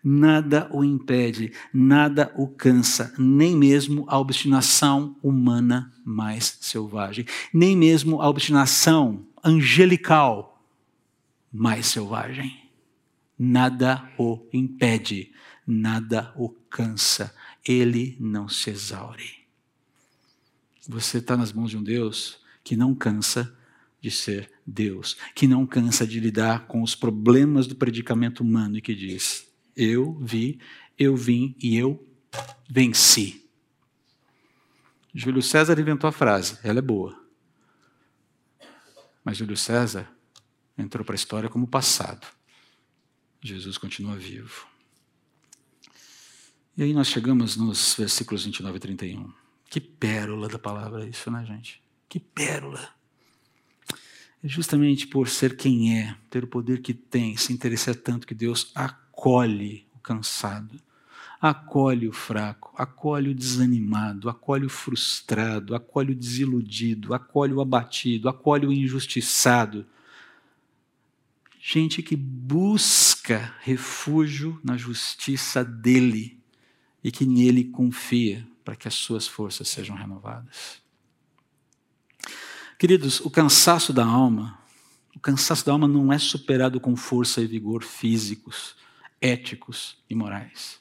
Nada 0.05 0.69
o 0.73 0.83
impede, 0.83 1.53
nada 1.73 2.33
o 2.37 2.49
cansa, 2.49 3.15
nem 3.17 3.57
mesmo 3.57 4.05
a 4.09 4.19
obstinação 4.19 5.17
humana 5.23 5.93
mais 6.05 6.59
selvagem, 6.61 7.25
nem 7.55 7.77
mesmo 7.77 8.21
a 8.21 8.29
obstinação 8.29 9.25
angelical 9.45 10.61
mais 11.53 11.87
selvagem. 11.87 12.69
Nada 13.39 14.11
o 14.19 14.45
impede, 14.53 15.33
nada 15.65 16.33
o 16.37 16.49
cansa, 16.49 17.33
ele 17.67 18.17
não 18.21 18.49
se 18.49 18.71
exaure. 18.71 19.43
Você 20.89 21.19
está 21.19 21.37
nas 21.37 21.53
mãos 21.53 21.71
de 21.71 21.77
um 21.77 21.83
Deus 21.83 22.41
que 22.65 22.77
não 22.77 22.95
cansa 22.95 23.57
de 24.01 24.11
ser 24.11 24.51
Deus, 24.67 25.17
que 25.35 25.47
não 25.47 25.65
cansa 25.65 26.07
de 26.07 26.19
lidar 26.19 26.67
com 26.67 26.83
os 26.83 26.95
problemas 26.95 27.67
do 27.67 27.77
predicamento 27.77 28.41
humano 28.41 28.77
e 28.77 28.83
que 28.83 28.95
diz: 28.95 29.47
Eu 29.77 30.15
vi, 30.21 30.59
eu 30.99 31.17
vim 31.17 31.55
e 31.61 31.77
eu 31.77 32.05
venci. 32.69 33.49
Júlio 35.15 35.43
César 35.43 35.79
inventou 35.79 36.09
a 36.09 36.13
frase, 36.13 36.59
ela 36.65 36.81
é 36.81 36.83
boa. 36.83 37.23
Mas 39.25 39.37
Júlio 39.37 39.57
César 39.57 40.11
entrou 40.77 41.05
para 41.05 41.15
a 41.15 41.17
história 41.17 41.49
como 41.49 41.67
passado. 41.67 42.27
Jesus 43.41 43.79
continua 43.79 44.17
vivo. 44.17 44.72
E 46.75 46.83
aí 46.83 46.95
nós 46.95 47.09
chegamos 47.09 47.55
nos 47.57 47.95
versículos 47.95 48.45
29 48.47 48.77
e 48.77 48.81
31. 48.81 49.33
Que 49.69 49.79
pérola 49.79 50.49
da 50.49 50.59
palavra 50.59 51.07
isso, 51.07 51.31
né, 51.31 51.45
gente? 51.45 51.83
Que 52.09 52.19
pérola. 52.19 52.89
É 54.43 54.49
justamente 54.49 55.07
por 55.07 55.29
ser 55.29 55.55
quem 55.55 55.99
é, 55.99 56.17
ter 56.31 56.45
o 56.45 56.47
poder 56.47 56.81
que 56.81 56.95
tem, 56.95 57.37
se 57.37 57.53
interessar 57.53 57.95
tanto 57.95 58.27
que 58.27 58.35
Deus 58.35 58.73
acolhe 58.75 59.87
o 59.95 59.99
cansado, 59.99 60.81
acolhe 61.41 62.09
o 62.09 62.13
fraco, 62.13 62.73
acolhe 62.77 63.29
o 63.29 63.35
desanimado, 63.35 64.31
acolhe 64.31 64.65
o 64.65 64.71
frustrado, 64.71 65.75
acolhe 65.75 66.13
o 66.13 66.17
desiludido, 66.17 67.13
acolhe 67.13 67.53
o 67.53 67.61
abatido, 67.61 68.31
acolhe 68.31 68.67
o 68.67 68.73
injustiçado. 68.73 69.87
Gente 71.61 72.03
que 72.03 72.17
busca 72.17 73.55
refúgio 73.61 74.59
na 74.65 74.77
justiça 74.77 75.63
dele 75.63 76.42
e 77.03 77.11
que 77.11 77.27
nele 77.27 77.65
confia 77.65 78.47
para 78.65 78.77
que 78.77 78.87
as 78.87 78.95
suas 78.95 79.27
forças 79.27 79.69
sejam 79.69 79.97
renovadas. 79.97 80.81
Queridos, 82.79 83.21
o 83.21 83.31
cansaço 83.31 83.93
da 83.93 84.05
alma, 84.05 84.59
o 85.15 85.21
cansaço 85.21 85.65
da 85.65 85.73
alma 85.73 85.87
não 85.87 86.13
é 86.13 86.19
superado 86.19 86.81
com 86.81 86.97
força 86.97 87.41
e 87.41 87.47
vigor 87.47 87.83
físicos, 87.83 88.77
éticos 89.21 89.99
e 90.09 90.15
morais. 90.15 90.81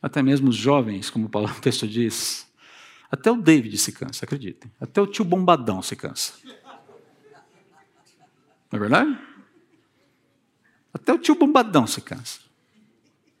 Até 0.00 0.22
mesmo 0.22 0.48
os 0.48 0.56
jovens, 0.56 1.08
como 1.08 1.30
o 1.32 1.48
texto 1.60 1.86
diz, 1.86 2.46
até 3.10 3.30
o 3.30 3.36
David 3.36 3.76
se 3.78 3.92
cansa, 3.92 4.24
acreditem. 4.24 4.72
Até 4.80 5.00
o 5.00 5.06
tio 5.06 5.24
Bombadão 5.24 5.82
se 5.82 5.94
cansa. 5.94 6.32
Não 8.70 8.76
é 8.76 8.78
verdade? 8.78 9.18
Até 10.92 11.12
o 11.12 11.18
tio 11.18 11.34
Bombadão 11.34 11.86
se 11.86 12.00
cansa. 12.00 12.51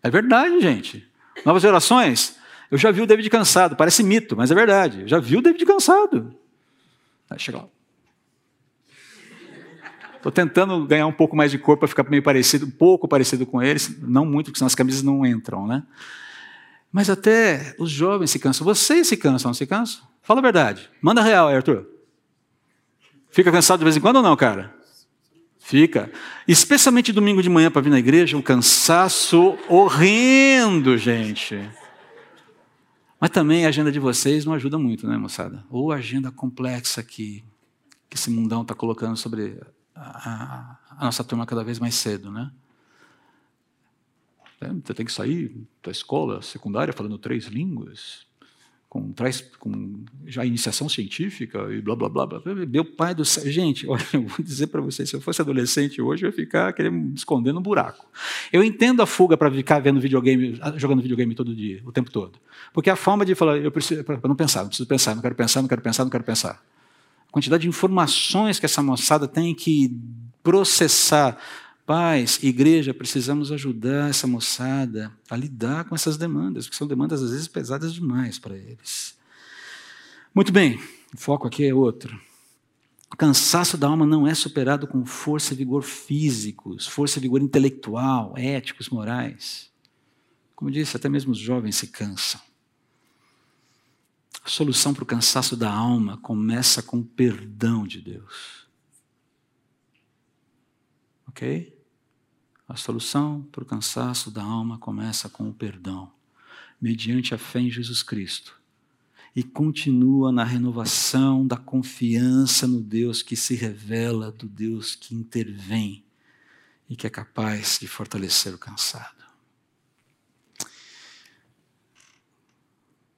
É 0.02 0.10
verdade, 0.10 0.60
gente. 0.60 1.08
Novas 1.44 1.62
gerações, 1.62 2.36
eu 2.70 2.78
já 2.78 2.90
vi 2.90 3.00
o 3.00 3.06
David 3.06 3.28
cansado, 3.30 3.76
parece 3.76 4.02
mito, 4.02 4.36
mas 4.36 4.50
é 4.50 4.54
verdade. 4.54 5.02
Eu 5.02 5.08
já 5.08 5.18
vi 5.18 5.36
o 5.36 5.42
David 5.42 5.64
cansado. 5.64 6.34
Aí, 7.30 7.38
chega 7.38 7.58
lá. 7.58 7.68
Estou 10.16 10.30
tentando 10.30 10.86
ganhar 10.86 11.06
um 11.06 11.12
pouco 11.12 11.34
mais 11.34 11.50
de 11.50 11.58
corpo 11.58 11.80
para 11.80 11.88
ficar 11.88 12.08
meio 12.08 12.22
parecido, 12.22 12.66
um 12.66 12.70
pouco 12.70 13.08
parecido 13.08 13.44
com 13.44 13.60
eles, 13.60 14.00
não 14.00 14.24
muito, 14.24 14.46
porque 14.46 14.58
senão 14.58 14.68
as 14.68 14.74
camisas 14.74 15.02
não 15.02 15.26
entram, 15.26 15.66
né? 15.66 15.82
Mas 16.92 17.10
até 17.10 17.74
os 17.78 17.90
jovens 17.90 18.30
se 18.30 18.38
cansam. 18.38 18.64
Vocês 18.64 19.08
se 19.08 19.16
cansam, 19.16 19.48
não 19.48 19.54
se 19.54 19.66
cansam? 19.66 20.02
Fala 20.22 20.40
a 20.40 20.42
verdade. 20.42 20.88
Manda 21.00 21.22
real 21.22 21.48
Arthur. 21.48 21.88
Fica 23.30 23.50
cansado 23.50 23.78
de 23.78 23.84
vez 23.84 23.96
em 23.96 24.00
quando 24.00 24.16
ou 24.16 24.22
não, 24.22 24.36
cara? 24.36 24.72
Fica. 25.72 26.12
Especialmente 26.46 27.14
domingo 27.14 27.42
de 27.42 27.48
manhã 27.48 27.70
para 27.70 27.80
vir 27.80 27.88
na 27.88 27.98
igreja, 27.98 28.36
um 28.36 28.42
cansaço 28.42 29.56
horrendo, 29.70 30.98
gente. 30.98 31.66
Mas 33.18 33.30
também 33.30 33.64
a 33.64 33.70
agenda 33.70 33.90
de 33.90 33.98
vocês 33.98 34.44
não 34.44 34.52
ajuda 34.52 34.78
muito, 34.78 35.08
né, 35.08 35.16
moçada? 35.16 35.64
Ou 35.70 35.90
a 35.90 35.96
agenda 35.96 36.30
complexa 36.30 37.02
que, 37.02 37.42
que 38.10 38.18
esse 38.18 38.28
mundão 38.28 38.60
está 38.60 38.74
colocando 38.74 39.16
sobre 39.16 39.62
a, 39.96 40.76
a, 40.90 41.04
nossa 41.06 41.24
turma 41.24 41.46
cada 41.46 41.64
vez 41.64 41.78
mais 41.78 41.94
cedo, 41.94 42.30
né? 42.30 42.52
É, 44.60 44.68
você 44.74 44.92
tem 44.92 45.06
que 45.06 45.12
sair 45.12 45.56
da 45.82 45.90
escola 45.90 46.42
secundária 46.42 46.92
falando 46.92 47.16
três 47.16 47.46
línguas 47.46 48.26
com, 48.92 49.10
traz 49.10 49.40
com 49.58 50.04
já 50.26 50.44
iniciação 50.44 50.86
científica 50.86 51.66
e 51.72 51.80
blá 51.80 51.96
blá 51.96 52.10
blá. 52.10 52.26
blá. 52.26 52.42
Meu 52.68 52.84
pai 52.84 53.14
do 53.14 53.24
céu. 53.24 53.50
Gente, 53.50 53.86
olha, 53.88 54.04
eu 54.12 54.26
vou 54.26 54.44
dizer 54.44 54.66
para 54.66 54.82
vocês: 54.82 55.08
se 55.08 55.16
eu 55.16 55.20
fosse 55.22 55.40
adolescente 55.40 56.02
hoje, 56.02 56.26
eu 56.26 56.28
ia 56.28 56.36
ficar 56.36 56.70
querendo 56.74 56.98
me 56.98 57.14
esconder 57.14 57.54
no 57.54 57.60
buraco. 57.62 58.06
Eu 58.52 58.62
entendo 58.62 59.00
a 59.00 59.06
fuga 59.06 59.34
para 59.34 59.50
ficar 59.50 59.78
vendo 59.78 59.98
videogame, 59.98 60.60
jogando 60.76 61.00
videogame 61.00 61.34
todo 61.34 61.56
dia, 61.56 61.80
o 61.86 61.90
tempo 61.90 62.10
todo. 62.10 62.38
Porque 62.74 62.90
a 62.90 62.96
forma 62.96 63.24
de 63.24 63.34
falar, 63.34 63.56
eu 63.56 63.72
preciso, 63.72 64.04
para 64.04 64.20
não 64.28 64.36
pensar, 64.36 64.60
não 64.60 64.68
preciso 64.68 64.86
pensar, 64.86 65.14
não 65.14 65.22
quero 65.22 65.34
pensar, 65.36 65.62
não 65.62 65.68
quero 65.68 65.80
pensar, 65.80 66.04
não 66.04 66.10
quero 66.10 66.24
pensar. 66.24 66.62
A 67.30 67.32
quantidade 67.32 67.62
de 67.62 67.70
informações 67.70 68.58
que 68.58 68.66
essa 68.66 68.82
moçada 68.82 69.26
tem 69.26 69.54
que 69.54 69.98
processar 70.42 71.38
Pais, 71.84 72.38
igreja, 72.42 72.94
precisamos 72.94 73.50
ajudar 73.50 74.08
essa 74.08 74.26
moçada 74.26 75.12
a 75.28 75.36
lidar 75.36 75.84
com 75.84 75.94
essas 75.94 76.16
demandas, 76.16 76.66
porque 76.66 76.76
são 76.76 76.86
demandas 76.86 77.22
às 77.22 77.30
vezes 77.30 77.48
pesadas 77.48 77.92
demais 77.92 78.38
para 78.38 78.56
eles. 78.56 79.16
Muito 80.34 80.52
bem, 80.52 80.80
o 81.12 81.18
foco 81.18 81.48
aqui 81.48 81.64
é 81.66 81.74
outro. 81.74 82.18
O 83.12 83.16
cansaço 83.16 83.76
da 83.76 83.88
alma 83.88 84.06
não 84.06 84.26
é 84.26 84.34
superado 84.34 84.86
com 84.86 85.04
força 85.04 85.52
e 85.52 85.56
vigor 85.56 85.82
físicos, 85.82 86.86
força 86.86 87.18
e 87.18 87.22
vigor 87.22 87.42
intelectual, 87.42 88.32
éticos, 88.36 88.88
morais. 88.88 89.70
Como 90.54 90.70
disse, 90.70 90.96
até 90.96 91.08
mesmo 91.08 91.32
os 91.32 91.38
jovens 91.38 91.76
se 91.76 91.88
cansam. 91.88 92.40
A 94.44 94.48
solução 94.48 94.94
para 94.94 95.02
o 95.02 95.06
cansaço 95.06 95.56
da 95.56 95.70
alma 95.70 96.16
começa 96.18 96.82
com 96.82 96.98
o 97.00 97.04
perdão 97.04 97.86
de 97.86 98.00
Deus. 98.00 98.66
Ok? 101.28 101.71
A 102.68 102.76
solução 102.76 103.42
para 103.50 103.62
o 103.62 103.66
cansaço 103.66 104.30
da 104.30 104.42
alma 104.42 104.78
começa 104.78 105.28
com 105.28 105.48
o 105.48 105.52
perdão, 105.52 106.12
mediante 106.80 107.34
a 107.34 107.38
fé 107.38 107.60
em 107.60 107.70
Jesus 107.70 108.02
Cristo. 108.02 108.60
E 109.34 109.42
continua 109.42 110.30
na 110.30 110.44
renovação 110.44 111.46
da 111.46 111.56
confiança 111.56 112.66
no 112.66 112.80
Deus 112.80 113.22
que 113.22 113.34
se 113.34 113.54
revela, 113.54 114.30
do 114.30 114.46
Deus 114.46 114.94
que 114.94 115.14
intervém 115.14 116.04
e 116.88 116.94
que 116.94 117.06
é 117.06 117.10
capaz 117.10 117.78
de 117.78 117.88
fortalecer 117.88 118.54
o 118.54 118.58
cansado. 118.58 119.22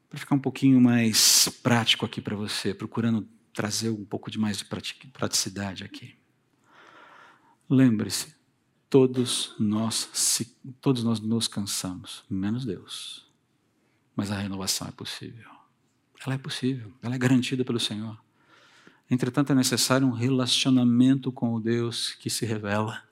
Para 0.09 0.20
ficar 0.20 0.36
um 0.36 0.40
pouquinho 0.40 0.80
mais 0.80 1.49
prático 1.62 2.07
aqui 2.07 2.20
para 2.20 2.36
você, 2.36 2.72
procurando 2.72 3.28
trazer 3.53 3.90
um 3.90 4.05
pouco 4.05 4.30
de 4.30 4.38
mais 4.38 4.59
de 4.59 4.64
praticidade 5.12 5.82
aqui. 5.82 6.16
Lembre-se, 7.68 8.34
todos 8.95 9.53
nós, 9.59 10.40
todos 10.80 11.03
nós 11.03 11.18
nos 11.18 11.49
cansamos, 11.49 12.22
menos 12.30 12.64
Deus. 12.64 13.26
mas 14.14 14.30
a 14.30 14.38
renovação 14.38 14.86
é 14.86 14.92
possível. 14.92 15.51
Ela 16.24 16.36
é 16.36 16.38
possível, 16.38 16.92
ela 17.03 17.16
é 17.16 17.18
garantida 17.18 17.64
pelo 17.64 17.80
Senhor. 17.80 18.16
Entretanto, 19.11 19.51
é 19.51 19.55
necessário 19.57 20.07
um 20.07 20.12
relacionamento 20.12 21.32
com 21.32 21.55
o 21.55 21.61
Deus 21.61 22.14
que 22.14 22.30
se 22.30 22.47
revela, 22.47 23.03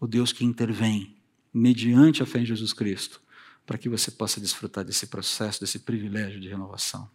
o 0.00 0.06
Deus 0.08 0.32
que 0.32 0.44
intervém, 0.44 1.14
mediante 1.54 2.20
a 2.20 2.26
fé 2.26 2.40
em 2.40 2.44
Jesus 2.44 2.72
Cristo, 2.72 3.22
para 3.64 3.78
que 3.78 3.88
você 3.88 4.10
possa 4.10 4.40
desfrutar 4.40 4.84
desse 4.84 5.06
processo, 5.06 5.60
desse 5.60 5.78
privilégio 5.78 6.40
de 6.40 6.48
renovação. 6.48 7.08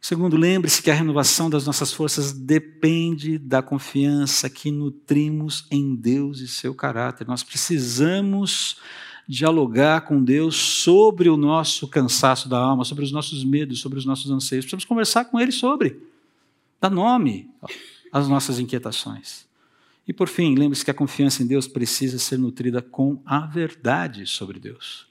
Segundo, 0.00 0.36
lembre-se 0.36 0.82
que 0.82 0.90
a 0.90 0.94
renovação 0.94 1.50
das 1.50 1.66
nossas 1.66 1.92
forças 1.92 2.32
depende 2.32 3.38
da 3.38 3.60
confiança 3.60 4.48
que 4.48 4.70
nutrimos 4.70 5.66
em 5.70 5.96
Deus 5.96 6.40
e 6.40 6.46
seu 6.46 6.74
caráter. 6.74 7.26
Nós 7.26 7.42
precisamos 7.42 8.76
dialogar 9.28 10.02
com 10.02 10.22
Deus 10.22 10.54
sobre 10.54 11.28
o 11.28 11.36
nosso 11.36 11.88
cansaço 11.88 12.48
da 12.48 12.58
alma, 12.58 12.84
sobre 12.84 13.04
os 13.04 13.10
nossos 13.10 13.44
medos, 13.44 13.80
sobre 13.80 13.98
os 13.98 14.06
nossos 14.06 14.30
anseios. 14.30 14.64
Precisamos 14.64 14.84
conversar 14.84 15.24
com 15.24 15.40
Ele 15.40 15.50
sobre. 15.50 16.00
Dar 16.80 16.90
nome 16.90 17.50
às 18.12 18.28
nossas 18.28 18.60
inquietações. 18.60 19.46
E 20.06 20.12
por 20.12 20.28
fim, 20.28 20.54
lembre-se 20.54 20.84
que 20.84 20.90
a 20.90 20.94
confiança 20.94 21.42
em 21.42 21.46
Deus 21.46 21.66
precisa 21.66 22.18
ser 22.18 22.38
nutrida 22.38 22.80
com 22.80 23.20
a 23.26 23.40
verdade 23.40 24.24
sobre 24.26 24.60
Deus. 24.60 25.06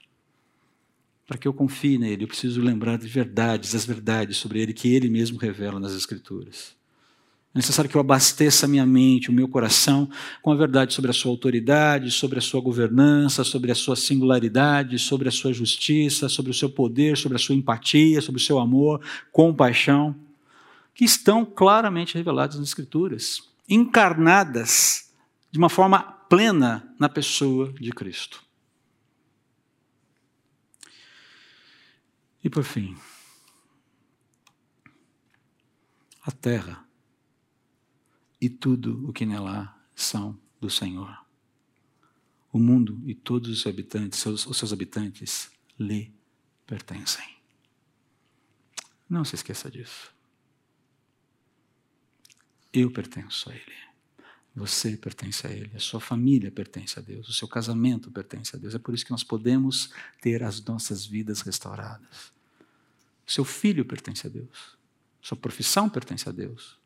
Para 1.27 1.37
que 1.37 1.47
eu 1.47 1.53
confie 1.53 1.97
nele, 1.97 2.23
eu 2.23 2.27
preciso 2.27 2.61
lembrar 2.61 2.97
de 2.97 3.07
verdades, 3.07 3.73
das 3.73 3.85
verdades 3.85 4.37
sobre 4.37 4.61
ele 4.61 4.73
que 4.73 4.93
ele 4.93 5.09
mesmo 5.09 5.39
revela 5.39 5.79
nas 5.79 5.93
Escrituras. 5.93 6.75
É 7.55 7.57
necessário 7.57 7.89
que 7.89 7.95
eu 7.95 8.01
abasteça 8.01 8.65
a 8.65 8.69
minha 8.69 8.85
mente, 8.85 9.29
o 9.29 9.33
meu 9.33 9.47
coração, 9.47 10.09
com 10.41 10.51
a 10.51 10.55
verdade 10.55 10.93
sobre 10.93 11.09
a 11.09 11.13
sua 11.13 11.31
autoridade, 11.31 12.11
sobre 12.11 12.37
a 12.37 12.41
sua 12.41 12.59
governança, 12.59 13.45
sobre 13.45 13.71
a 13.71 13.75
sua 13.75 13.95
singularidade, 13.95 14.99
sobre 14.99 15.29
a 15.29 15.31
sua 15.31 15.53
justiça, 15.53 16.27
sobre 16.27 16.51
o 16.51 16.53
seu 16.53 16.69
poder, 16.69 17.15
sobre 17.15 17.37
a 17.37 17.39
sua 17.39 17.55
empatia, 17.55 18.21
sobre 18.21 18.41
o 18.41 18.43
seu 18.43 18.59
amor, 18.59 19.01
compaixão, 19.31 20.13
que 20.93 21.05
estão 21.05 21.45
claramente 21.45 22.15
reveladas 22.15 22.59
nas 22.59 22.67
Escrituras, 22.67 23.41
encarnadas 23.69 25.09
de 25.49 25.57
uma 25.57 25.69
forma 25.69 25.99
plena 26.29 26.83
na 26.99 27.07
pessoa 27.07 27.73
de 27.79 27.91
Cristo. 27.91 28.44
E 32.45 32.49
por 32.49 32.63
fim, 32.63 32.95
a 36.21 36.31
terra 36.31 36.87
e 38.39 38.47
tudo 38.47 39.09
o 39.09 39.11
que 39.11 39.25
nela 39.25 39.75
são 39.95 40.39
do 40.61 40.69
Senhor. 40.69 41.25
O 42.53 42.59
mundo 42.59 43.01
e 43.03 43.15
todos 43.15 43.49
os 43.49 43.65
habitantes, 43.65 44.19
seus, 44.19 44.45
os 44.45 44.57
seus 44.57 44.71
habitantes, 44.71 45.49
lhe 45.79 46.13
pertencem. 46.67 47.25
Não 49.09 49.25
se 49.25 49.33
esqueça 49.33 49.71
disso. 49.71 50.13
Eu 52.71 52.91
pertenço 52.91 53.49
a 53.49 53.55
Ele. 53.55 53.84
Você 54.55 54.95
pertence 54.95 55.45
a 55.45 55.51
Ele, 55.51 55.71
a 55.75 55.79
sua 55.79 55.99
família 55.99 56.49
pertence 56.49 56.97
a 56.97 57.01
Deus, 57.01 57.27
o 57.27 57.33
seu 57.33 57.47
casamento 57.47 58.09
pertence 58.09 58.55
a 58.55 58.59
Deus. 58.59 58.73
É 58.73 58.79
por 58.79 58.93
isso 58.93 59.05
que 59.05 59.11
nós 59.11 59.23
podemos 59.23 59.89
ter 60.21 60.43
as 60.43 60.63
nossas 60.63 61.05
vidas 61.05 61.41
restauradas. 61.41 62.31
Seu 63.27 63.43
filho 63.43 63.83
pertence 63.83 64.25
a 64.27 64.29
Deus. 64.29 64.77
Sua 65.21 65.35
profissão 65.35 65.89
pertence 65.89 66.29
a 66.29 66.31
Deus. 66.31 66.77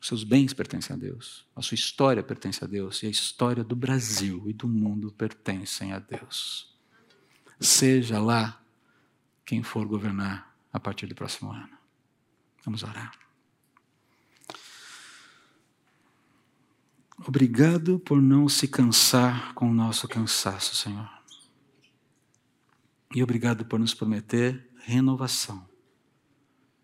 Os 0.00 0.08
seus 0.08 0.24
bens 0.24 0.52
pertencem 0.52 0.94
a 0.94 0.98
Deus. 0.98 1.46
A 1.54 1.62
sua 1.62 1.74
história 1.74 2.22
pertence 2.22 2.62
a 2.62 2.66
Deus. 2.66 3.02
E 3.02 3.06
a 3.06 3.10
história 3.10 3.62
do 3.62 3.76
Brasil 3.76 4.42
e 4.46 4.52
do 4.52 4.68
mundo 4.68 5.12
pertencem 5.12 5.92
a 5.92 5.98
Deus. 5.98 6.74
Seja 7.60 8.18
lá 8.18 8.62
quem 9.46 9.62
for 9.62 9.86
governar 9.86 10.54
a 10.72 10.80
partir 10.80 11.06
do 11.06 11.14
próximo 11.14 11.52
ano. 11.52 11.78
Vamos 12.64 12.82
orar. 12.82 13.23
Obrigado 17.18 17.98
por 17.98 18.20
não 18.20 18.48
se 18.48 18.66
cansar 18.66 19.54
com 19.54 19.70
o 19.70 19.74
nosso 19.74 20.08
cansaço, 20.08 20.74
Senhor. 20.74 21.08
E 23.14 23.22
obrigado 23.22 23.64
por 23.64 23.78
nos 23.78 23.94
prometer 23.94 24.68
renovação. 24.78 25.66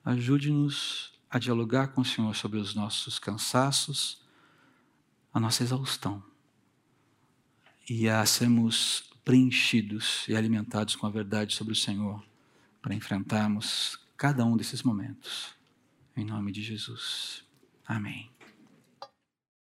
Ajude-nos 0.04 1.12
a 1.28 1.38
dialogar 1.38 1.88
com 1.88 2.00
o 2.00 2.04
Senhor 2.04 2.34
sobre 2.34 2.58
os 2.58 2.74
nossos 2.74 3.18
cansaços, 3.18 4.22
a 5.32 5.40
nossa 5.40 5.62
exaustão, 5.62 6.22
e 7.88 8.08
a 8.08 8.24
sermos 8.24 9.10
preenchidos 9.24 10.26
e 10.28 10.34
alimentados 10.34 10.96
com 10.96 11.06
a 11.06 11.10
verdade 11.10 11.54
sobre 11.54 11.72
o 11.72 11.76
Senhor, 11.76 12.24
para 12.80 12.94
enfrentarmos 12.94 13.98
cada 14.16 14.44
um 14.44 14.56
desses 14.56 14.82
momentos. 14.82 15.54
Em 16.16 16.24
nome 16.24 16.52
de 16.52 16.62
Jesus. 16.62 17.44
Amém. 17.86 18.30